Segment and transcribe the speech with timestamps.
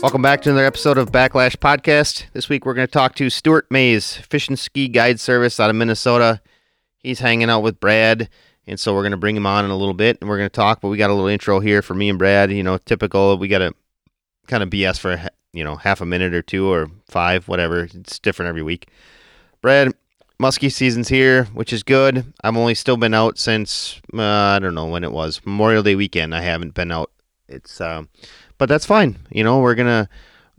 [0.00, 2.26] Welcome back to another episode of Backlash Podcast.
[2.32, 5.70] This week we're going to talk to Stuart Mays, Fish and Ski Guide Service out
[5.70, 6.40] of Minnesota.
[6.98, 8.28] He's hanging out with Brad,
[8.68, 10.48] and so we're going to bring him on in a little bit, and we're going
[10.48, 10.80] to talk.
[10.80, 12.52] But we got a little intro here for me and Brad.
[12.52, 13.38] You know, typical.
[13.38, 13.74] We got to
[14.46, 15.20] kind of BS for
[15.52, 17.88] you know half a minute or two or five, whatever.
[17.92, 18.88] It's different every week.
[19.62, 19.92] Brad,
[20.40, 22.32] muskie season's here, which is good.
[22.44, 25.96] I've only still been out since uh, I don't know when it was Memorial Day
[25.96, 26.36] weekend.
[26.36, 27.10] I haven't been out.
[27.48, 28.04] It's uh,
[28.58, 29.16] but that's fine.
[29.30, 30.08] You know, we're gonna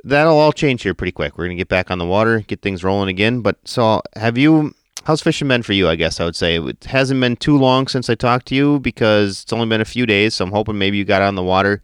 [0.03, 1.37] that'll all change here pretty quick.
[1.37, 3.41] We're gonna get back on the water, get things rolling again.
[3.41, 4.73] But so have you?
[5.05, 5.87] How's fishing been for you?
[5.87, 8.79] I guess I would say it hasn't been too long since I talked to you
[8.79, 10.35] because it's only been a few days.
[10.35, 11.81] So I'm hoping maybe you got on the water.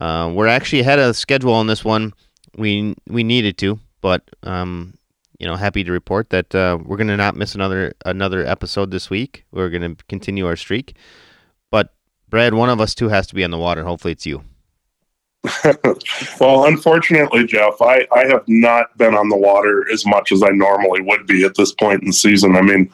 [0.00, 2.12] Uh, we're actually ahead of schedule on this one.
[2.56, 4.94] We we needed to, but um,
[5.38, 9.10] you know, happy to report that uh, we're gonna not miss another another episode this
[9.10, 9.44] week.
[9.52, 10.96] We're gonna continue our streak.
[11.70, 11.94] But
[12.28, 13.84] Brad, one of us two has to be on the water.
[13.84, 14.44] Hopefully, it's you.
[16.40, 20.50] well, unfortunately, Jeff, I, I have not been on the water as much as I
[20.50, 22.56] normally would be at this point in the season.
[22.56, 22.92] I mean,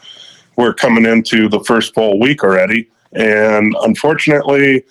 [0.56, 4.84] we're coming into the first full week already, and unfortunately,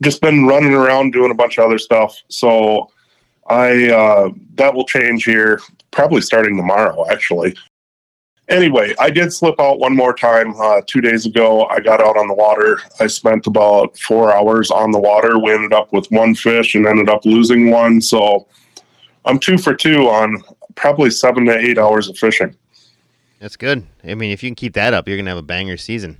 [0.00, 2.22] just been running around doing a bunch of other stuff.
[2.28, 2.90] So
[3.48, 7.56] I uh, that will change here probably starting tomorrow, actually
[8.52, 11.64] anyway, I did slip out one more time uh, two days ago.
[11.66, 12.80] I got out on the water.
[13.00, 15.38] I spent about four hours on the water.
[15.38, 18.00] We ended up with one fish and ended up losing one.
[18.00, 18.46] So
[19.24, 20.42] I'm two for two on
[20.74, 22.54] probably seven to eight hours of fishing.
[23.40, 23.84] That's good.
[24.04, 26.18] I mean, if you can keep that up, you're going to have a banger season.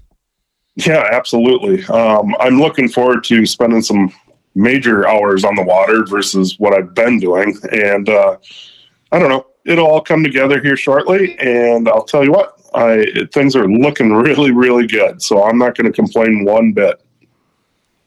[0.74, 1.84] Yeah, absolutely.
[1.84, 4.12] Um, I'm looking forward to spending some
[4.54, 7.56] major hours on the water versus what I've been doing.
[7.70, 8.38] And uh,
[9.12, 11.38] I don't know it'll all come together here shortly.
[11.38, 15.22] And I'll tell you what, I things are looking really, really good.
[15.22, 17.00] So I'm not going to complain one bit.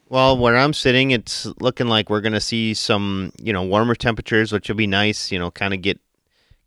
[0.10, 3.96] Well, where I'm sitting, it's looking like we're going to see some, you know, warmer
[3.96, 5.32] temperatures, which will be nice.
[5.32, 6.00] You know, kind of get,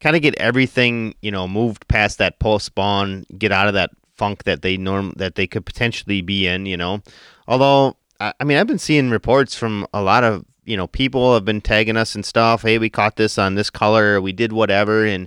[0.00, 3.90] kind of get everything, you know, moved past that post spawn, get out of that
[4.16, 6.66] funk that they norm that they could potentially be in.
[6.66, 7.02] You know,
[7.46, 11.46] although I mean, I've been seeing reports from a lot of you know, people have
[11.46, 12.62] been tagging us and stuff.
[12.62, 14.20] Hey, we caught this on this color.
[14.20, 15.04] We did whatever.
[15.06, 15.26] And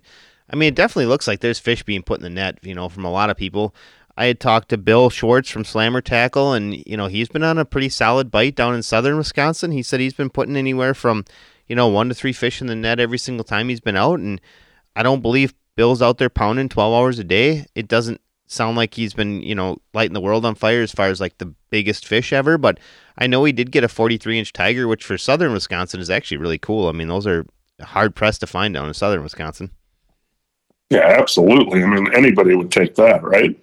[0.50, 2.90] I mean, it definitely looks like there's fish being put in the net, you know,
[2.90, 3.74] from a lot of people.
[4.16, 7.58] I had talked to Bill Schwartz from Slammer Tackle, and, you know, he's been on
[7.58, 9.72] a pretty solid bite down in southern Wisconsin.
[9.72, 11.26] He said he's been putting anywhere from,
[11.68, 14.20] you know, one to three fish in the net every single time he's been out.
[14.20, 14.40] And
[14.96, 17.66] I don't believe Bill's out there pounding 12 hours a day.
[17.74, 21.08] It doesn't sound like he's been, you know, lighting the world on fire as far
[21.08, 22.80] as like the biggest fish ever, but
[23.18, 26.38] I know he did get a 43 inch tiger, which for southern Wisconsin is actually
[26.38, 26.88] really cool.
[26.88, 27.46] I mean, those are
[27.80, 29.72] hard pressed to find down in southern Wisconsin.
[30.90, 31.84] Yeah, absolutely.
[31.84, 33.58] I mean, anybody would take that, right?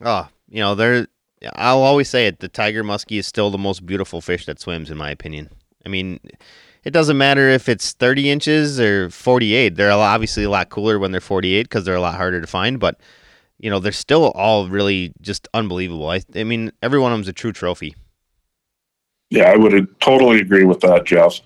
[0.00, 1.06] Oh, you know, there.
[1.54, 2.40] I'll always say it.
[2.40, 5.50] The tiger muskie is still the most beautiful fish that swims, in my opinion.
[5.84, 6.20] I mean,
[6.84, 9.74] it doesn't matter if it's 30 inches or 48.
[9.74, 12.80] They're obviously a lot cooler when they're 48 because they're a lot harder to find.
[12.80, 12.98] But
[13.60, 16.08] you know, they're still all really just unbelievable.
[16.08, 17.94] I, I mean, every one of them's a true trophy.
[19.28, 21.40] Yeah, I would totally agree with that, Jeff.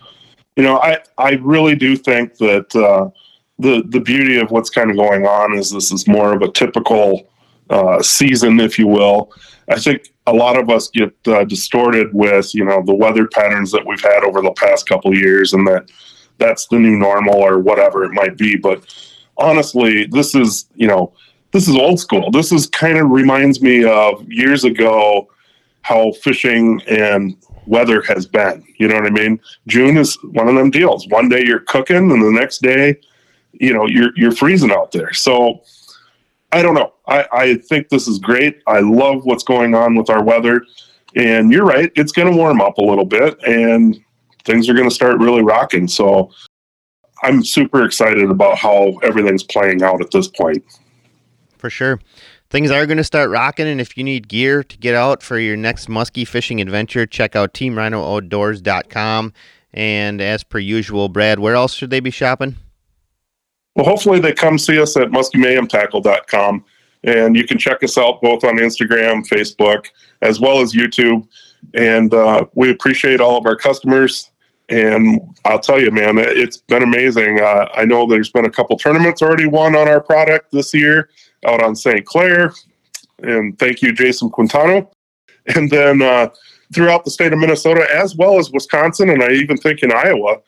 [0.56, 3.10] You know, I, I really do think that uh,
[3.58, 6.50] the the beauty of what's kind of going on is this is more of a
[6.50, 7.28] typical
[7.70, 9.32] uh, season, if you will.
[9.68, 13.72] I think a lot of us get uh, distorted with you know the weather patterns
[13.72, 15.90] that we've had over the past couple years, and that
[16.38, 18.56] that's the new normal or whatever it might be.
[18.56, 18.84] But
[19.36, 21.12] honestly, this is you know
[21.54, 22.32] this is old school.
[22.32, 25.28] This is kind of reminds me of years ago
[25.82, 28.64] how fishing and weather has been.
[28.78, 29.40] You know what I mean?
[29.68, 31.06] June is one of them deals.
[31.06, 32.98] One day you're cooking, and the next day,
[33.52, 35.12] you know, you're you're freezing out there.
[35.12, 35.60] So
[36.50, 36.92] I don't know.
[37.06, 38.60] I, I think this is great.
[38.66, 40.66] I love what's going on with our weather.
[41.14, 44.00] And you're right, it's going to warm up a little bit and
[44.44, 45.86] things are going to start really rocking.
[45.86, 46.32] So
[47.22, 50.64] I'm super excited about how everything's playing out at this point
[51.64, 51.98] for sure.
[52.50, 55.38] Things are going to start rocking, and if you need gear to get out for
[55.38, 59.32] your next muskie fishing adventure, check out teamrhinooutdoors.com.
[59.72, 62.56] And as per usual, Brad, where else should they be shopping?
[63.76, 66.66] Well, hopefully they come see us at muskiemayhemtackle.com.
[67.04, 69.86] And you can check us out both on Instagram, Facebook,
[70.20, 71.26] as well as YouTube.
[71.72, 74.30] And uh, we appreciate all of our customers.
[74.68, 77.40] And I'll tell you, man, it's been amazing.
[77.40, 81.08] Uh, I know there's been a couple tournaments already won on our product this year
[81.44, 82.04] out on St.
[82.04, 82.52] Clair.
[83.22, 84.88] And thank you, Jason Quintano.
[85.54, 86.28] And then uh,
[86.74, 90.38] throughout the state of Minnesota, as well as Wisconsin, and I even think in Iowa,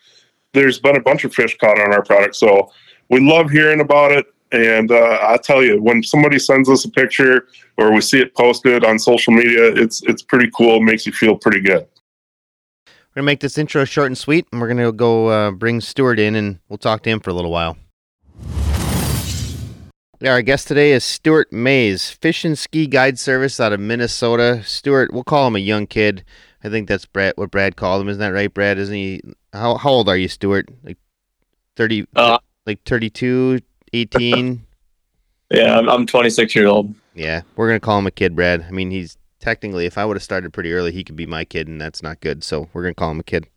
[0.52, 2.36] there's been a bunch of fish caught on our product.
[2.36, 2.72] So
[3.10, 4.26] we love hearing about it.
[4.52, 8.34] And uh, I tell you, when somebody sends us a picture or we see it
[8.34, 10.76] posted on social media, it's it's pretty cool.
[10.76, 11.86] It makes you feel pretty good.
[12.86, 16.20] We're gonna make this intro short and sweet, and we're gonna go uh, bring Stuart
[16.20, 17.76] in, and we'll talk to him for a little while.
[20.20, 24.62] Yeah, our guest today is Stuart Mays, fish and ski guide service out of Minnesota.
[24.64, 26.24] Stuart, we'll call him a young kid.
[26.64, 28.08] I think that's Brad, what Brad called him.
[28.08, 28.78] Isn't that right, Brad?
[28.78, 29.20] Isn't he?
[29.52, 30.70] How, how old are you, Stuart?
[30.82, 30.96] Like
[31.76, 33.60] 30, Uh, like 32,
[33.92, 34.64] 18?
[35.50, 36.94] yeah, I'm, I'm 26 years old.
[37.14, 38.64] yeah, we're going to call him a kid, Brad.
[38.66, 41.44] I mean, he's technically, if I would have started pretty early, he could be my
[41.44, 42.42] kid, and that's not good.
[42.42, 43.48] So we're going to call him a kid.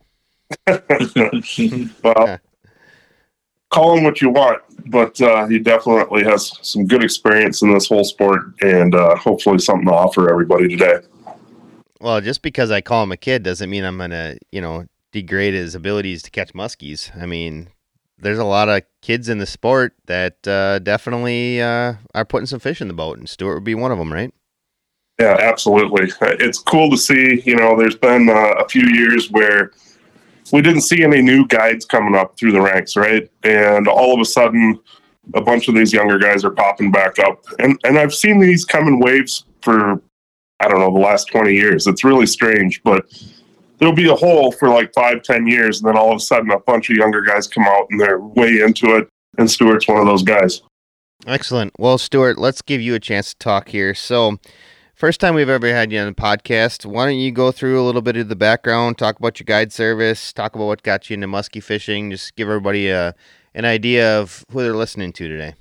[2.04, 2.40] well,
[3.70, 7.88] call him what you want, but uh, he definitely has some good experience in this
[7.88, 11.00] whole sport, and uh, hopefully something to offer everybody today.
[12.02, 14.86] Well, just because I call him a kid doesn't mean I'm going to, you know,
[15.12, 17.16] degrade his abilities to catch muskies.
[17.22, 17.70] I mean,
[18.18, 22.60] there's a lot of kids in the sport that uh, definitely uh, are putting some
[22.60, 24.34] fish in the boat, and Stuart would be one of them, right?
[25.20, 26.10] Yeah, absolutely.
[26.22, 27.42] It's cool to see.
[27.46, 29.74] You know, there's been uh, a few years where
[30.52, 33.30] we didn't see any new guides coming up through the ranks, right?
[33.44, 34.80] And all of a sudden,
[35.34, 38.66] a bunch of these younger guys are popping back up, and and I've seen these
[38.66, 40.02] come in waves for
[40.60, 41.88] I don't know the last twenty years.
[41.88, 43.06] It's really strange, but
[43.78, 46.52] there'll be a hole for like five, ten years, and then all of a sudden,
[46.52, 49.08] a bunch of younger guys come out and they're way into it.
[49.38, 50.62] And Stuart's one of those guys.
[51.28, 51.74] Excellent.
[51.78, 53.94] Well, Stuart, let's give you a chance to talk here.
[53.94, 54.38] So,
[55.00, 56.86] first time we've ever had you on the podcast.
[56.86, 59.72] Why don't you go through a little bit of the background, talk about your guide
[59.72, 63.16] service, talk about what got you into muskie fishing, just give everybody a,
[63.54, 65.56] an idea of who they're listening to today.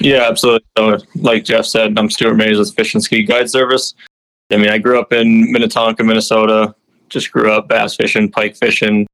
[0.00, 0.66] Yeah, absolutely.
[0.76, 3.94] So, like Jeff said, I'm Stuart Mays with Fish and Ski Guide Service.
[4.50, 6.74] I mean, I grew up in Minnetonka, Minnesota.
[7.08, 9.06] Just grew up bass fishing, pike fishing.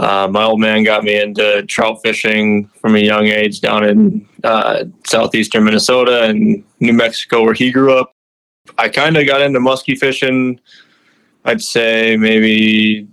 [0.00, 4.28] Uh, my old man got me into trout fishing from a young age down in
[4.42, 8.15] uh, southeastern Minnesota and New Mexico, where he grew up.
[8.78, 10.60] I kind of got into muskie fishing,
[11.44, 13.06] I'd say maybe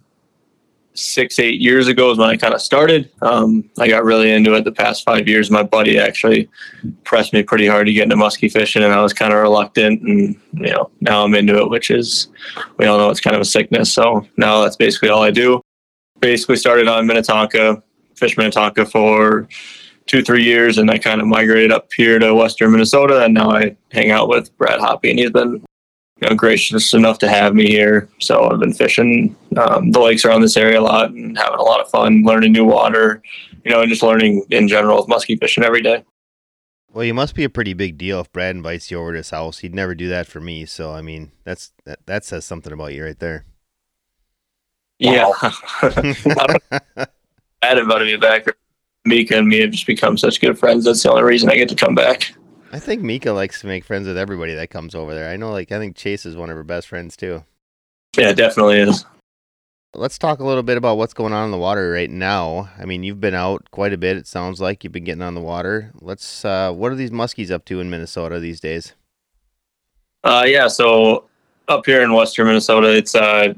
[0.95, 3.11] six, eight years ago is when I kind of started.
[3.21, 5.49] Um, I got really into it the past five years.
[5.49, 6.49] My buddy actually
[7.03, 10.01] pressed me pretty hard to get into muskie fishing, and I was kind of reluctant.
[10.01, 12.27] And you know, now I'm into it, which is
[12.77, 13.91] we all know it's kind of a sickness.
[13.91, 15.61] So now that's basically all I do.
[16.19, 17.83] Basically, started on Minnetonka,
[18.15, 19.47] fished Minnetonka for
[20.05, 23.51] two, three years, and I kind of migrated up here to Western Minnesota, and now
[23.51, 25.63] I hang out with Brad Hoppy, and he's been
[26.21, 28.07] you know, gracious enough to have me here.
[28.19, 31.63] So I've been fishing um, the lakes around this area a lot and having a
[31.63, 33.21] lot of fun, learning new water,
[33.65, 36.03] you know, and just learning in general with muskie fishing every day.
[36.93, 39.31] Well, you must be a pretty big deal if Brad invites you over to his
[39.31, 39.59] house.
[39.59, 40.65] He'd never do that for me.
[40.65, 43.45] So, I mean, that's that, that says something about you right there.
[44.99, 45.31] Yeah.
[45.41, 47.09] I don't,
[47.61, 48.45] Brad invited me back.
[49.05, 50.85] Mika and me have just become such good friends.
[50.85, 52.33] That's the only reason I get to come back.
[52.71, 55.29] I think Mika likes to make friends with everybody that comes over there.
[55.29, 57.43] I know, like, I think Chase is one of her best friends too.
[58.17, 59.05] Yeah, it definitely is.
[59.95, 62.69] Let's talk a little bit about what's going on in the water right now.
[62.79, 64.17] I mean, you've been out quite a bit.
[64.17, 65.91] It sounds like you've been getting on the water.
[66.01, 66.43] Let's.
[66.43, 68.93] Uh, what are these muskies up to in Minnesota these days?
[70.23, 71.25] Uh, yeah, so
[71.67, 73.53] up here in western Minnesota, it's uh,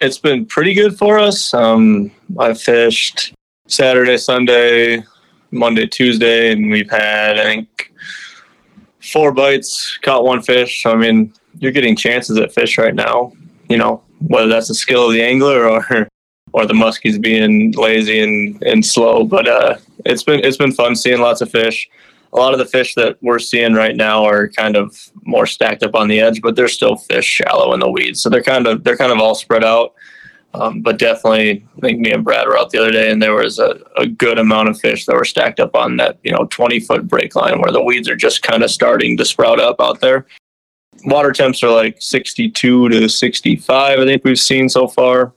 [0.00, 1.54] it's been pretty good for us.
[1.54, 3.32] Um, I've fished
[3.66, 5.02] Saturday, Sunday,
[5.50, 7.92] Monday, Tuesday, and we've had I think
[9.12, 10.84] four bites, caught one fish.
[10.86, 13.32] I mean, you're getting chances at fish right now.
[13.68, 16.08] You know, whether that's the skill of the angler or
[16.52, 19.24] or the muskies being lazy and, and slow.
[19.24, 21.88] But uh, it's been it's been fun seeing lots of fish.
[22.32, 25.84] A lot of the fish that we're seeing right now are kind of more stacked
[25.84, 28.20] up on the edge, but there's still fish shallow in the weeds.
[28.20, 29.94] So they're kind of they're kind of all spread out.
[30.54, 33.34] Um, but definitely, I think me and Brad were out the other day, and there
[33.34, 36.46] was a, a good amount of fish that were stacked up on that you know
[36.50, 39.80] 20 foot break line where the weeds are just kind of starting to sprout up
[39.80, 40.26] out there.
[41.06, 43.98] Water temps are like 62 to 65.
[43.98, 45.32] I think we've seen so far.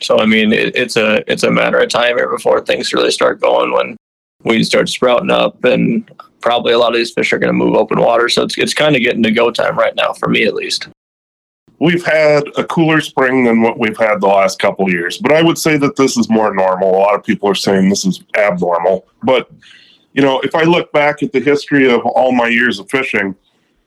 [0.00, 3.10] So I mean, it, it's a it's a matter of time here before things really
[3.10, 3.96] start going when
[4.44, 7.74] weeds start sprouting up, and probably a lot of these fish are going to move
[7.74, 8.30] open water.
[8.30, 10.88] So it's it's kind of getting to go time right now for me at least.
[11.80, 15.42] We've had a cooler spring than what we've had the last couple years, but I
[15.42, 16.90] would say that this is more normal.
[16.90, 19.48] A lot of people are saying this is abnormal, but
[20.12, 23.36] you know, if I look back at the history of all my years of fishing,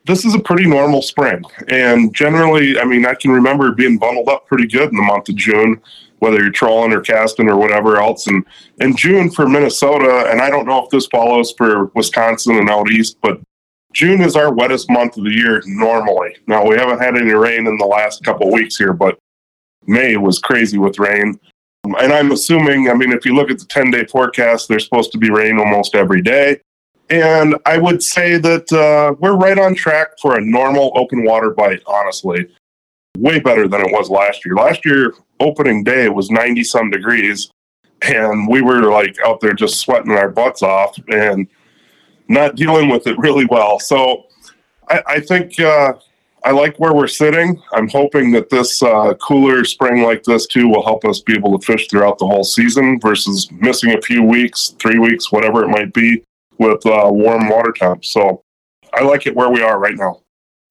[0.06, 1.42] this is a pretty normal spring.
[1.68, 5.28] And generally, I mean, I can remember being bundled up pretty good in the month
[5.28, 5.80] of June,
[6.18, 8.26] whether you're trolling or casting or whatever else.
[8.26, 8.44] And
[8.80, 12.90] in June for Minnesota, and I don't know if this follows for Wisconsin and out
[12.90, 13.40] east, but
[13.92, 16.36] June is our wettest month of the year normally.
[16.46, 19.18] Now we haven't had any rain in the last couple weeks here, but
[19.86, 21.38] May was crazy with rain.
[21.84, 25.12] And I'm assuming, I mean, if you look at the 10 day forecast, there's supposed
[25.12, 26.60] to be rain almost every day.
[27.10, 31.50] And I would say that uh, we're right on track for a normal open water
[31.50, 32.48] bite, honestly.
[33.18, 34.54] way better than it was last year.
[34.54, 37.50] Last year, opening day, was 90 some degrees,
[38.02, 41.48] and we were like out there just sweating our butts off and
[42.32, 43.78] not dealing with it really well.
[43.78, 44.24] So
[44.88, 45.94] I, I think uh,
[46.44, 47.62] I like where we're sitting.
[47.72, 51.58] I'm hoping that this uh, cooler spring like this too will help us be able
[51.58, 55.68] to fish throughout the whole season versus missing a few weeks, three weeks, whatever it
[55.68, 56.24] might be,
[56.58, 58.08] with uh, warm water temps.
[58.08, 58.42] So
[58.92, 60.20] I like it where we are right now.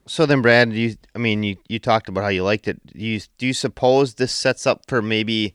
[0.06, 2.84] So then, Brad, you I mean, you, you talked about how you liked it.
[2.86, 5.54] Do you do you suppose this sets up for maybe?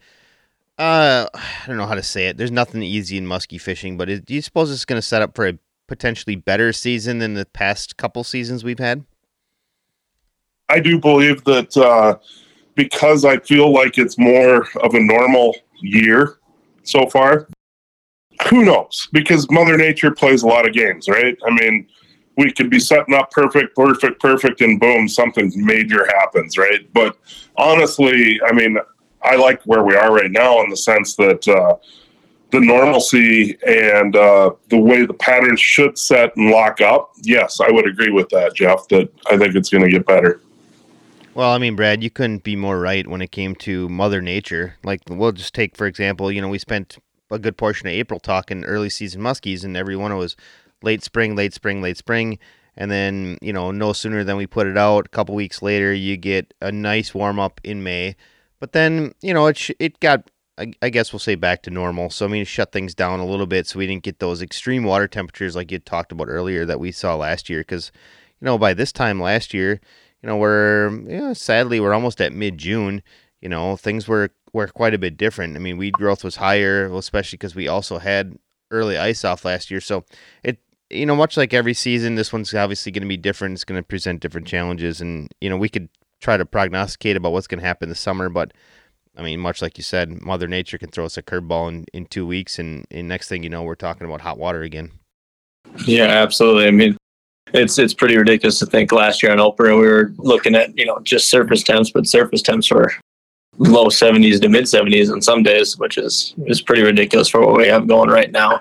[0.77, 2.37] Uh, I don't know how to say it.
[2.37, 5.35] There's nothing easy in musky fishing, but do you suppose it's going to set up
[5.35, 5.57] for a
[5.87, 9.05] potentially better season than the past couple seasons we've had?
[10.69, 12.17] I do believe that uh,
[12.75, 16.39] because I feel like it's more of a normal year
[16.83, 17.47] so far.
[18.49, 19.07] Who knows?
[19.11, 21.37] Because Mother Nature plays a lot of games, right?
[21.45, 21.87] I mean,
[22.37, 26.87] we could be setting up perfect, perfect, perfect, and boom, something major happens, right?
[26.93, 27.17] But
[27.57, 28.77] honestly, I mean,
[29.23, 31.75] I like where we are right now in the sense that uh,
[32.51, 37.11] the normalcy and uh, the way the patterns should set and lock up.
[37.23, 38.87] Yes, I would agree with that, Jeff.
[38.87, 40.41] That I think it's going to get better.
[41.33, 44.75] Well, I mean, Brad, you couldn't be more right when it came to Mother Nature.
[44.83, 46.97] Like, we'll just take, for example, you know, we spent
[47.29, 50.35] a good portion of April talking early season muskies, and every one was
[50.81, 52.39] late spring, late spring, late spring.
[52.75, 55.93] And then, you know, no sooner than we put it out, a couple weeks later,
[55.93, 58.15] you get a nice warm up in May.
[58.59, 62.09] But then, you know, it, sh- it got, I, guess we'll say back to normal.
[62.09, 64.83] So, I mean, shut things down a little bit so we didn't get those extreme
[64.83, 67.59] water temperatures like you talked about earlier that we saw last year.
[67.59, 67.91] Because,
[68.41, 69.79] you know, by this time last year,
[70.21, 73.03] you know, we're know, sadly we're almost at mid June.
[73.41, 75.55] You know, things were were quite a bit different.
[75.55, 78.37] I mean, weed growth was higher, especially because we also had
[78.71, 79.79] early ice off last year.
[79.79, 80.05] So
[80.43, 80.59] it
[80.89, 83.53] you know, much like every season, this one's obviously going to be different.
[83.53, 87.31] It's going to present different challenges, and you know, we could try to prognosticate about
[87.31, 88.53] what's going to happen this summer, but
[89.17, 92.05] I mean, much like you said, Mother Nature can throw us a curveball in, in
[92.05, 94.91] two weeks, and, and next thing you know, we're talking about hot water again.
[95.85, 96.67] Yeah, absolutely.
[96.67, 96.97] I mean,
[97.53, 100.85] it's it's pretty ridiculous to think last year on Oprah we were looking at you
[100.85, 102.93] know just surface temps, but surface temps were
[103.57, 107.57] low 70s to mid 70s on some days, which is is pretty ridiculous for what
[107.57, 108.59] we have going right now.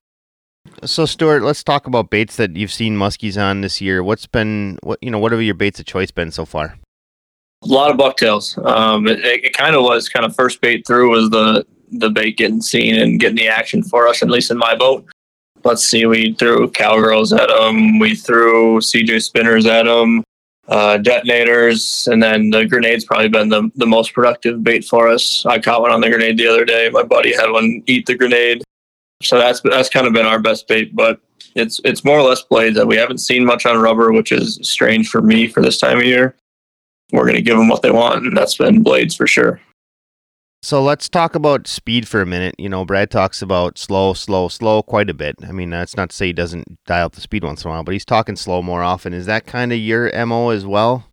[0.84, 4.02] So Stuart, let's talk about baits that you've seen muskies on this year.
[4.02, 5.18] What's been what you know?
[5.18, 6.78] What have your baits of choice been so far?
[7.68, 8.58] A lot of bucktails.
[8.64, 12.36] Um, it, it kind of was kind of first bait through was the the bait
[12.36, 15.06] getting seen and getting the action for us, at least in my boat
[15.66, 20.22] let's see, we threw cowgirls at them, we threw CJ spinners at them,
[20.68, 25.44] uh, detonators, and then the grenade's probably been the, the most productive bait for us.
[25.44, 26.88] I caught one on the grenade the other day.
[26.90, 28.62] My buddy had one eat the grenade.
[29.22, 31.20] So that's that's kind of been our best bait, but
[31.54, 34.58] it's it's more or less blades that we haven't seen much on rubber, which is
[34.62, 36.36] strange for me for this time of year.
[37.12, 39.60] We're gonna give them what they want, and that's been blades for sure.
[40.62, 42.56] So let's talk about speed for a minute.
[42.58, 45.36] You know, Brad talks about slow, slow, slow quite a bit.
[45.46, 47.72] I mean, that's not to say he doesn't dial up the speed once in a
[47.72, 49.12] while, but he's talking slow more often.
[49.12, 51.04] Is that kind of your MO as well?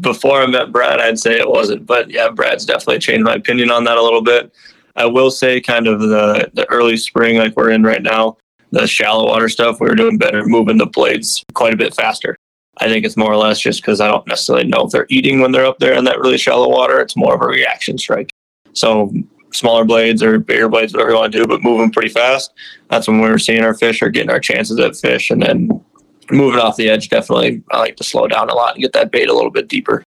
[0.00, 3.70] Before I met Brad, I'd say it wasn't, but yeah, Brad's definitely changed my opinion
[3.70, 4.54] on that a little bit.
[4.94, 8.36] I will say, kind of the the early spring, like we're in right now,
[8.70, 12.36] the shallow water stuff, we were doing better, moving the blades quite a bit faster.
[12.78, 15.40] I think it's more or less just because I don't necessarily know if they're eating
[15.40, 17.00] when they're up there in that really shallow water.
[17.00, 18.32] It's more of a reaction strike.
[18.72, 19.12] So
[19.52, 22.52] smaller blades or bigger blades, whatever you want to do, but moving pretty fast.
[22.88, 25.30] That's when we are seeing our fish or getting our chances at fish.
[25.30, 25.84] And then
[26.30, 29.12] moving off the edge, definitely I like to slow down a lot and get that
[29.12, 30.02] bait a little bit deeper.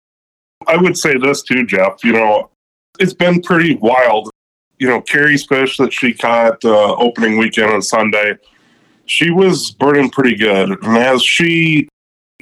[0.67, 2.03] I would say this too, Jeff.
[2.03, 2.51] You know,
[2.99, 4.29] it's been pretty wild.
[4.77, 8.35] You know, Carrie's fish that she caught uh, opening weekend on Sunday,
[9.05, 10.71] she was burning pretty good.
[10.83, 11.87] And as she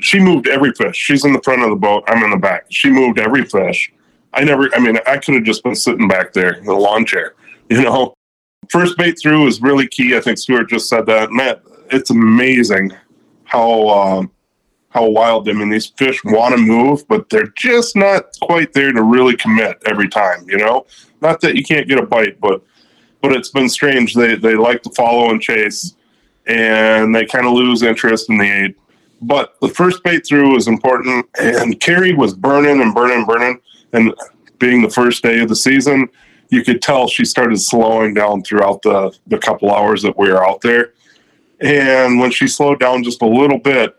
[0.02, 0.96] she moved every fish.
[0.96, 2.04] She's in the front of the boat.
[2.08, 2.66] I'm in the back.
[2.70, 3.92] She moved every fish.
[4.34, 7.06] I never, I mean, I could have just been sitting back there in the lawn
[7.06, 7.34] chair,
[7.70, 8.14] you know.
[8.70, 10.16] First bait through is really key.
[10.16, 11.30] I think Stuart just said that.
[11.38, 12.92] That it's amazing
[13.46, 14.32] how um,
[14.90, 15.50] how wild.
[15.50, 19.36] I mean, these fish want to move, but they're just not quite there to really
[19.36, 20.46] commit every time.
[20.48, 20.86] You know,
[21.22, 22.62] not that you can't get a bite, but
[23.22, 24.14] but it's been strange.
[24.14, 25.96] They they like to follow and chase,
[26.46, 28.78] and they kind of lose interest in the eight.
[29.22, 33.60] But the first bait through was important, and Carrie was burning and burning burning
[33.94, 34.14] and
[34.60, 36.08] being the first day of the season,
[36.50, 40.46] you could tell she started slowing down throughout the, the couple hours that we were
[40.46, 40.94] out there.
[41.62, 43.96] And when she slowed down just a little bit,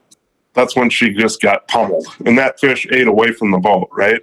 [0.55, 2.07] that's when she just got pummeled.
[2.27, 4.21] And that fish ate away from the boat, right?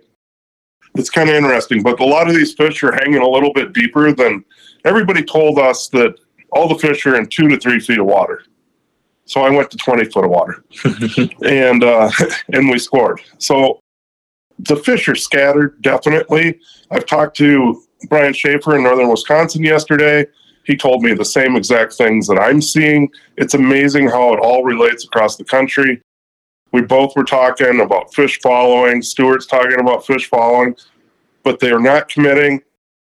[0.95, 1.83] It's kind of interesting.
[1.83, 4.43] But a lot of these fish are hanging a little bit deeper than
[4.83, 6.15] everybody told us that
[6.51, 8.43] all the fish are in two to three feet of water.
[9.27, 10.63] So I went to 20 foot of water
[11.45, 12.09] and, uh,
[12.53, 13.21] and we scored.
[13.37, 13.79] So
[14.59, 16.59] the fish are scattered, definitely.
[16.89, 20.25] I've talked to Brian Schaefer in northern Wisconsin yesterday.
[20.63, 23.09] He told me the same exact things that I'm seeing.
[23.37, 26.01] It's amazing how it all relates across the country.
[26.71, 29.01] We both were talking about fish following.
[29.01, 30.75] Stuart's talking about fish following,
[31.43, 32.61] but they're not committing.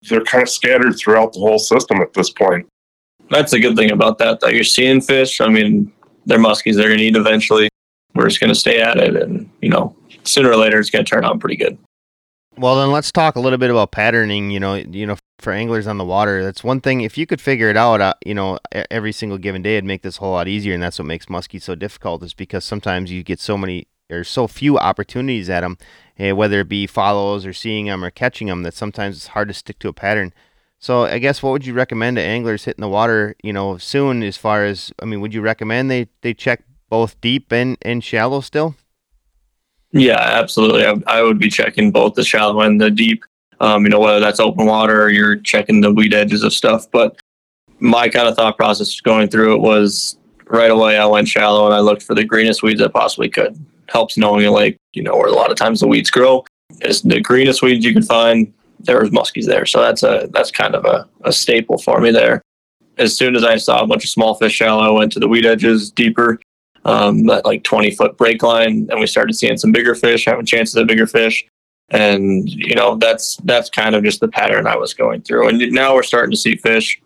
[0.09, 2.67] They're kind of scattered throughout the whole system at this point.
[3.31, 4.40] That's a good thing about that.
[4.40, 5.40] That you're seeing fish.
[5.40, 5.93] I mean,
[6.27, 6.77] they're muskies.
[6.77, 7.69] They're going to eat eventually.
[8.15, 11.05] We're just going to stay at it, and you know, sooner or later, it's going
[11.05, 11.79] to turn out pretty good.
[12.57, 14.50] Well, then let's talk a little bit about patterning.
[14.50, 17.00] You know, you know, for anglers on the water, that's one thing.
[17.00, 18.59] If you could figure it out, uh, you know,
[18.91, 20.75] every single given day, it'd make this whole lot easier.
[20.75, 24.25] And that's what makes muskie so difficult, is because sometimes you get so many or
[24.25, 25.79] so few opportunities at them,
[26.19, 29.49] eh, whether it be follows or seeing them or catching them, that sometimes it's hard
[29.49, 30.35] to stick to a pattern.
[30.81, 34.23] So I guess what would you recommend to anglers hitting the water, you know, soon?
[34.23, 38.03] As far as I mean, would you recommend they they check both deep and and
[38.03, 38.75] shallow still?
[39.93, 40.87] Yeah, absolutely.
[40.87, 43.25] I, I would be checking both the shallow and the deep.
[43.61, 46.91] Um, you know, whether that's open water or you're checking the weed edges of stuff.
[46.91, 47.21] But
[47.79, 51.75] my kind of thought process going through it was right away I went shallow and
[51.75, 53.63] I looked for the greenest weeds I possibly could.
[53.91, 56.45] Helps knowing a lake, you know, where a lot of times the weeds grow.
[56.81, 58.51] It's the greenest weeds you can find.
[58.85, 59.67] There was muskies there.
[59.67, 62.43] So that's a that's kind of a, a staple for me there.
[62.99, 65.29] As soon as I saw a bunch of small fish shallow, I went to the
[65.29, 66.39] weed edges deeper
[66.85, 70.47] um, that like 20 foot break line, and we started seeing some bigger fish, having
[70.47, 71.47] chances at bigger fish.
[71.91, 75.49] And you know that's that's kind of just the pattern I was going through.
[75.49, 77.01] And now we're starting to see fish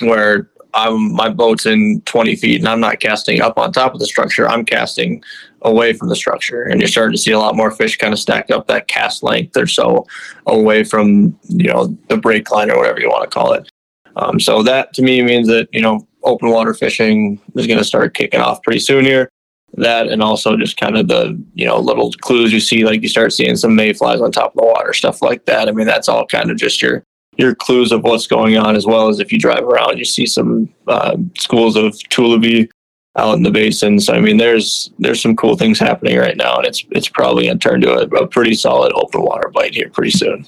[0.00, 4.00] where I'm my boat's in 20 feet and I'm not casting up on top of
[4.00, 4.48] the structure.
[4.48, 5.22] I'm casting
[5.66, 8.18] away from the structure, and you're starting to see a lot more fish kind of
[8.18, 10.06] stacked up that cast length or so
[10.46, 13.68] away from you know the break line or whatever you want to call it.
[14.14, 17.84] Um, so that to me means that you know open water fishing is going to
[17.84, 19.28] start kicking off pretty soon here.
[19.74, 23.08] That and also just kind of the you know little clues you see, like you
[23.08, 25.68] start seeing some mayflies on top of the water, stuff like that.
[25.68, 27.02] I mean, that's all kind of just your
[27.36, 30.24] your clues of what's going on, as well as if you drive around, you see
[30.24, 32.70] some uh, schools of tullibee
[33.16, 34.00] out in the basin.
[34.00, 37.46] So I mean, there's there's some cool things happening right now, and it's it's probably
[37.46, 40.46] going to turn to a, a pretty solid open water bite here pretty soon.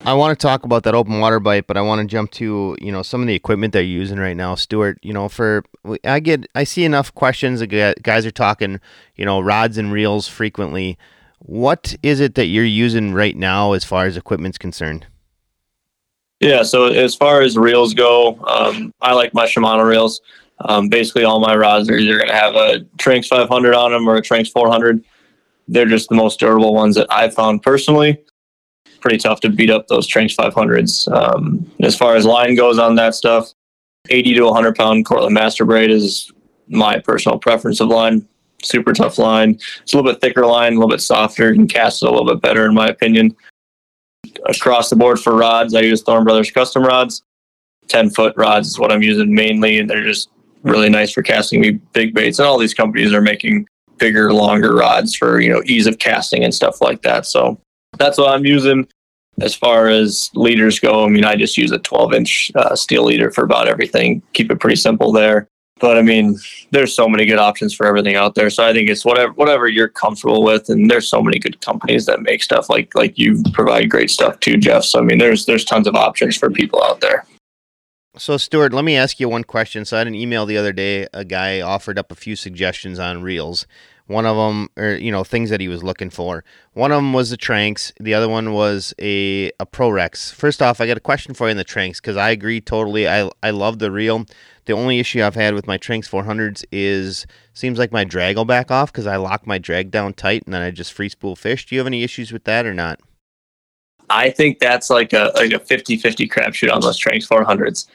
[0.00, 2.76] I want to talk about that open water bite, but I want to jump to
[2.80, 4.98] you know some of the equipment they're using right now, Stuart.
[5.02, 5.64] You know, for
[6.04, 7.62] I get I see enough questions.
[7.62, 8.80] Guys are talking,
[9.16, 10.98] you know, rods and reels frequently.
[11.40, 15.06] What is it that you're using right now as far as equipment's concerned?
[16.40, 20.20] Yeah, so as far as reels go, um, I like my Shimano reels.
[20.60, 24.08] Um, basically, all my rods are either going to have a Tranx 500 on them
[24.08, 25.04] or a Tranx 400.
[25.68, 28.18] They're just the most durable ones that I've found personally
[29.06, 31.06] pretty tough to beat up those Tranx 500s.
[31.12, 33.52] Um, as far as line goes on that stuff,
[34.08, 36.32] 80 to 100 pound Cortland Master Braid is
[36.66, 38.26] my personal preference of line.
[38.62, 39.60] Super tough line.
[39.82, 42.26] It's a little bit thicker line, a little bit softer, and casts it a little
[42.26, 43.36] bit better, in my opinion.
[44.46, 47.22] Across the board for rods, I use Thorne Brothers custom rods.
[47.86, 50.30] 10 foot rods is what I'm using mainly, and they're just
[50.66, 52.38] really nice for casting me big baits.
[52.38, 53.66] And all these companies are making
[53.98, 57.26] bigger, longer rods for you know ease of casting and stuff like that.
[57.26, 57.58] So
[57.98, 58.86] that's what I'm using.
[59.40, 63.04] As far as leaders go, I mean, I just use a 12 inch uh, steel
[63.04, 64.22] leader for about everything.
[64.32, 65.46] Keep it pretty simple there.
[65.78, 66.38] But I mean,
[66.70, 68.48] there's so many good options for everything out there.
[68.48, 72.06] So I think it's whatever whatever you're comfortable with, and there's so many good companies
[72.06, 74.84] that make stuff like like you provide great stuff too, Jeff.
[74.84, 77.26] So I mean, there's there's tons of options for people out there.
[78.18, 79.84] So Stuart, let me ask you one question.
[79.84, 81.06] So I had an email the other day.
[81.12, 83.66] A guy offered up a few suggestions on reels,
[84.06, 86.42] one of them, or you know, things that he was looking for.
[86.72, 87.92] One of them was the Tranx.
[88.00, 90.30] The other one was a a Pro-Rex.
[90.30, 93.06] First off, I got a question for you in the Tranx because I agree totally.
[93.06, 94.24] I I love the reel.
[94.64, 98.46] The only issue I've had with my Tranx 400s is seems like my drag will
[98.46, 101.36] back off because I lock my drag down tight and then I just free spool
[101.36, 101.66] fish.
[101.66, 102.98] Do you have any issues with that or not?
[104.08, 107.86] I think that's like a like a 50-50 crapshoot on those Tranx 400s.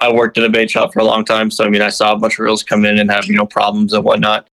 [0.00, 2.12] I worked at a bait shop for a long time, so I mean I saw
[2.12, 4.48] a bunch of reels come in and have you know problems and whatnot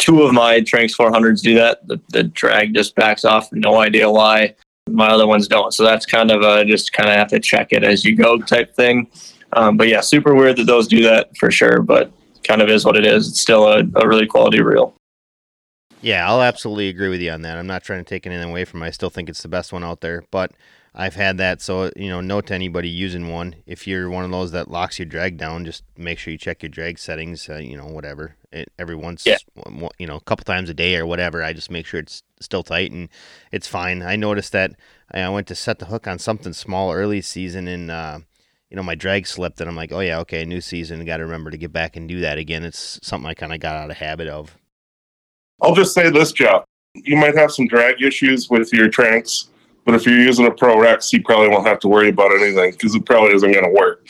[0.00, 1.86] two of my Tranx 400s do that.
[1.86, 3.52] The, the drag just backs off.
[3.52, 4.54] No idea why.
[4.88, 5.72] My other ones don't.
[5.72, 8.38] So that's kind of a just kind of have to check it as you go
[8.38, 9.08] type thing.
[9.52, 11.82] Um, but yeah, super weird that those do that for sure.
[11.82, 12.10] But
[12.42, 13.28] kind of is what it is.
[13.28, 14.94] It's still a, a really quality reel.
[16.00, 17.58] Yeah, I'll absolutely agree with you on that.
[17.58, 18.86] I'm not trying to take anything away from it.
[18.86, 20.24] I still think it's the best one out there.
[20.30, 20.52] But
[20.94, 23.56] I've had that, so you know, note to anybody using one.
[23.64, 26.62] If you're one of those that locks your drag down, just make sure you check
[26.62, 27.48] your drag settings.
[27.48, 28.36] Uh, you know, whatever.
[28.52, 29.36] It, every once, yeah.
[29.98, 31.40] you know, a couple times a day or whatever.
[31.40, 33.08] I just make sure it's still tight and
[33.52, 34.02] it's fine.
[34.02, 34.72] I noticed that
[35.12, 37.90] I went to set the hook on something small early season and.
[37.90, 38.18] Uh,
[38.70, 41.24] you know, my drag slipped, and I'm like, oh yeah, okay, new season, got to
[41.24, 42.64] remember to get back and do that again.
[42.64, 44.56] It's something I kind of got out of habit of.
[45.60, 46.62] I'll just say this, Jeff.
[46.94, 49.48] you might have some drag issues with your Tranx.
[49.90, 52.70] But if you're using a Pro Rex, you probably won't have to worry about anything
[52.70, 54.06] because it probably isn't going to work.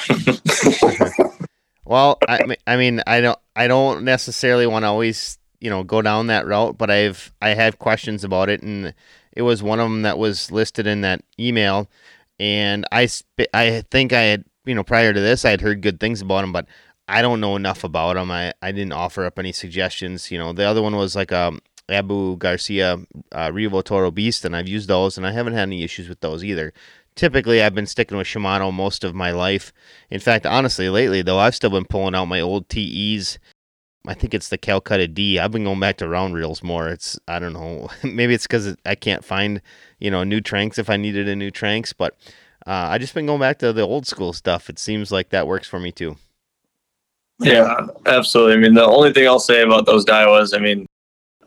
[1.87, 6.03] well, I, I mean, I don't, I don't necessarily want to always, you know, go
[6.03, 8.93] down that route, but I've, I had questions about it, and
[9.33, 11.89] it was one of them that was listed in that email,
[12.39, 13.09] and I,
[13.55, 16.45] I think I had, you know, prior to this, I had heard good things about
[16.45, 16.67] him, but
[17.09, 18.31] I don't know enough about them.
[18.31, 20.31] I, I didn't offer up any suggestions.
[20.31, 22.99] You know, the other one was like a um, Abu Garcia
[23.33, 26.45] uh, Toro Beast, and I've used those, and I haven't had any issues with those
[26.45, 26.73] either.
[27.17, 29.73] Typically, I've been sticking with Shimano most of my life.
[30.11, 33.39] In fact, honestly, lately though, I've still been pulling out my old TEs.
[34.07, 35.39] I think it's the Calcutta D.
[35.39, 36.89] I've been going back to round reels more.
[36.89, 37.91] It's I don't know.
[38.03, 39.61] Maybe it's because I can't find
[39.99, 42.17] you know new Tranx if I needed a new Tranx, but
[42.67, 44.71] uh, I just been going back to the old school stuff.
[44.71, 46.17] It seems like that works for me too.
[47.41, 48.55] Yeah, absolutely.
[48.55, 50.87] I mean, the only thing I'll say about those Daiwas, I mean,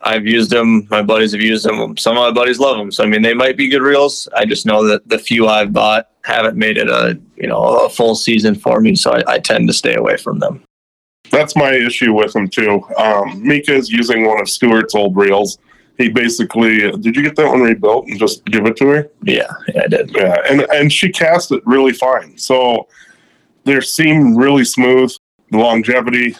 [0.04, 0.86] I've used them.
[0.90, 1.96] My buddies have used them.
[1.96, 2.92] Some of my buddies love them.
[2.92, 4.28] So I mean, they might be good reels.
[4.36, 7.88] I just know that the few I've bought haven't made it a you know a
[7.88, 8.94] full season for me.
[8.94, 10.62] So I, I tend to stay away from them.
[11.30, 12.82] That's my issue with them too.
[12.96, 15.58] Um, Mika is using one of Stuart's old reels.
[15.96, 19.10] He basically did you get that one rebuilt and just give it to her?
[19.22, 20.10] Yeah, yeah, I did.
[20.14, 22.36] Yeah, and and she cast it really fine.
[22.36, 22.88] So
[23.64, 25.14] they seem really smooth.
[25.50, 26.36] The longevity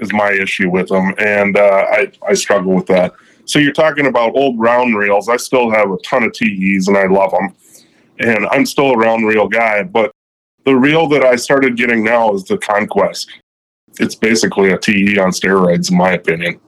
[0.00, 3.14] is my issue with them, and uh, I I struggle with that.
[3.44, 5.28] So you're talking about old round reels.
[5.28, 7.54] I still have a ton of TEs, and I love them,
[8.18, 9.82] and I'm still a round reel guy.
[9.82, 10.10] But
[10.64, 13.30] the reel that I started getting now is the Conquest.
[13.98, 16.60] It's basically a TE on steroids, in my opinion.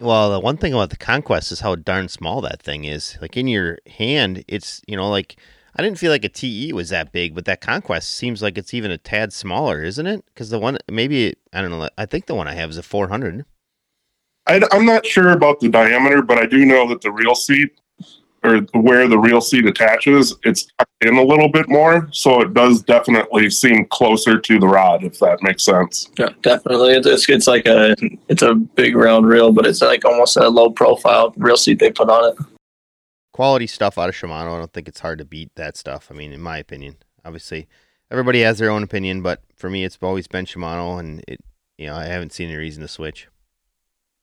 [0.00, 3.18] Well, the one thing about the Conquest is how darn small that thing is.
[3.20, 5.36] Like in your hand, it's you know like
[5.74, 8.74] I didn't feel like a TE was that big, but that Conquest seems like it's
[8.74, 10.24] even a tad smaller, isn't it?
[10.26, 12.82] Because the one, maybe, I don't know, I think the one I have is a
[12.82, 13.44] 400.
[14.46, 17.70] I, am not sure about the diameter, but I do know that the reel seat
[18.44, 20.66] or where the reel seat attaches, it's
[21.00, 22.08] in a little bit more.
[22.12, 26.10] So it does definitely seem closer to the rod, if that makes sense.
[26.18, 26.94] Yeah, definitely.
[26.94, 27.94] It's, it's like a,
[28.28, 31.92] it's a big round reel, but it's like almost a low profile reel seat they
[31.92, 32.46] put on it
[33.32, 34.54] quality stuff out of Shimano.
[34.54, 36.08] I don't think it's hard to beat that stuff.
[36.10, 37.68] I mean, in my opinion, obviously
[38.10, 41.40] everybody has their own opinion, but for me, it's always been Shimano, and it,
[41.78, 43.28] you know, I haven't seen any reason to switch.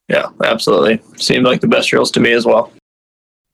[0.08, 1.02] Yeah, absolutely.
[1.18, 2.72] Seemed like the best reels to me as well.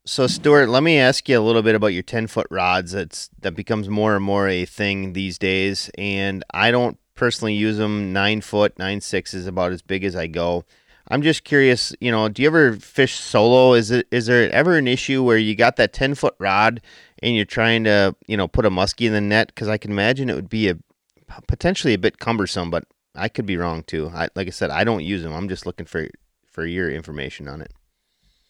[0.05, 2.91] So, Stuart, let me ask you a little bit about your ten foot rods.
[2.91, 7.77] That's that becomes more and more a thing these days, and I don't personally use
[7.77, 8.13] them.
[8.13, 10.63] Nine foot, nine six is about as big as I go.
[11.09, 13.73] I'm just curious, you know, do you ever fish solo?
[13.73, 16.81] Is it is there ever an issue where you got that 10 foot rod
[17.21, 19.47] and you're trying to, you know, put a muskie in the net?
[19.47, 20.77] Because I can imagine it would be a
[21.47, 24.11] potentially a bit cumbersome, but I could be wrong too.
[24.13, 25.33] I, like I said, I don't use them.
[25.33, 26.07] I'm just looking for
[26.51, 27.71] for your information on it.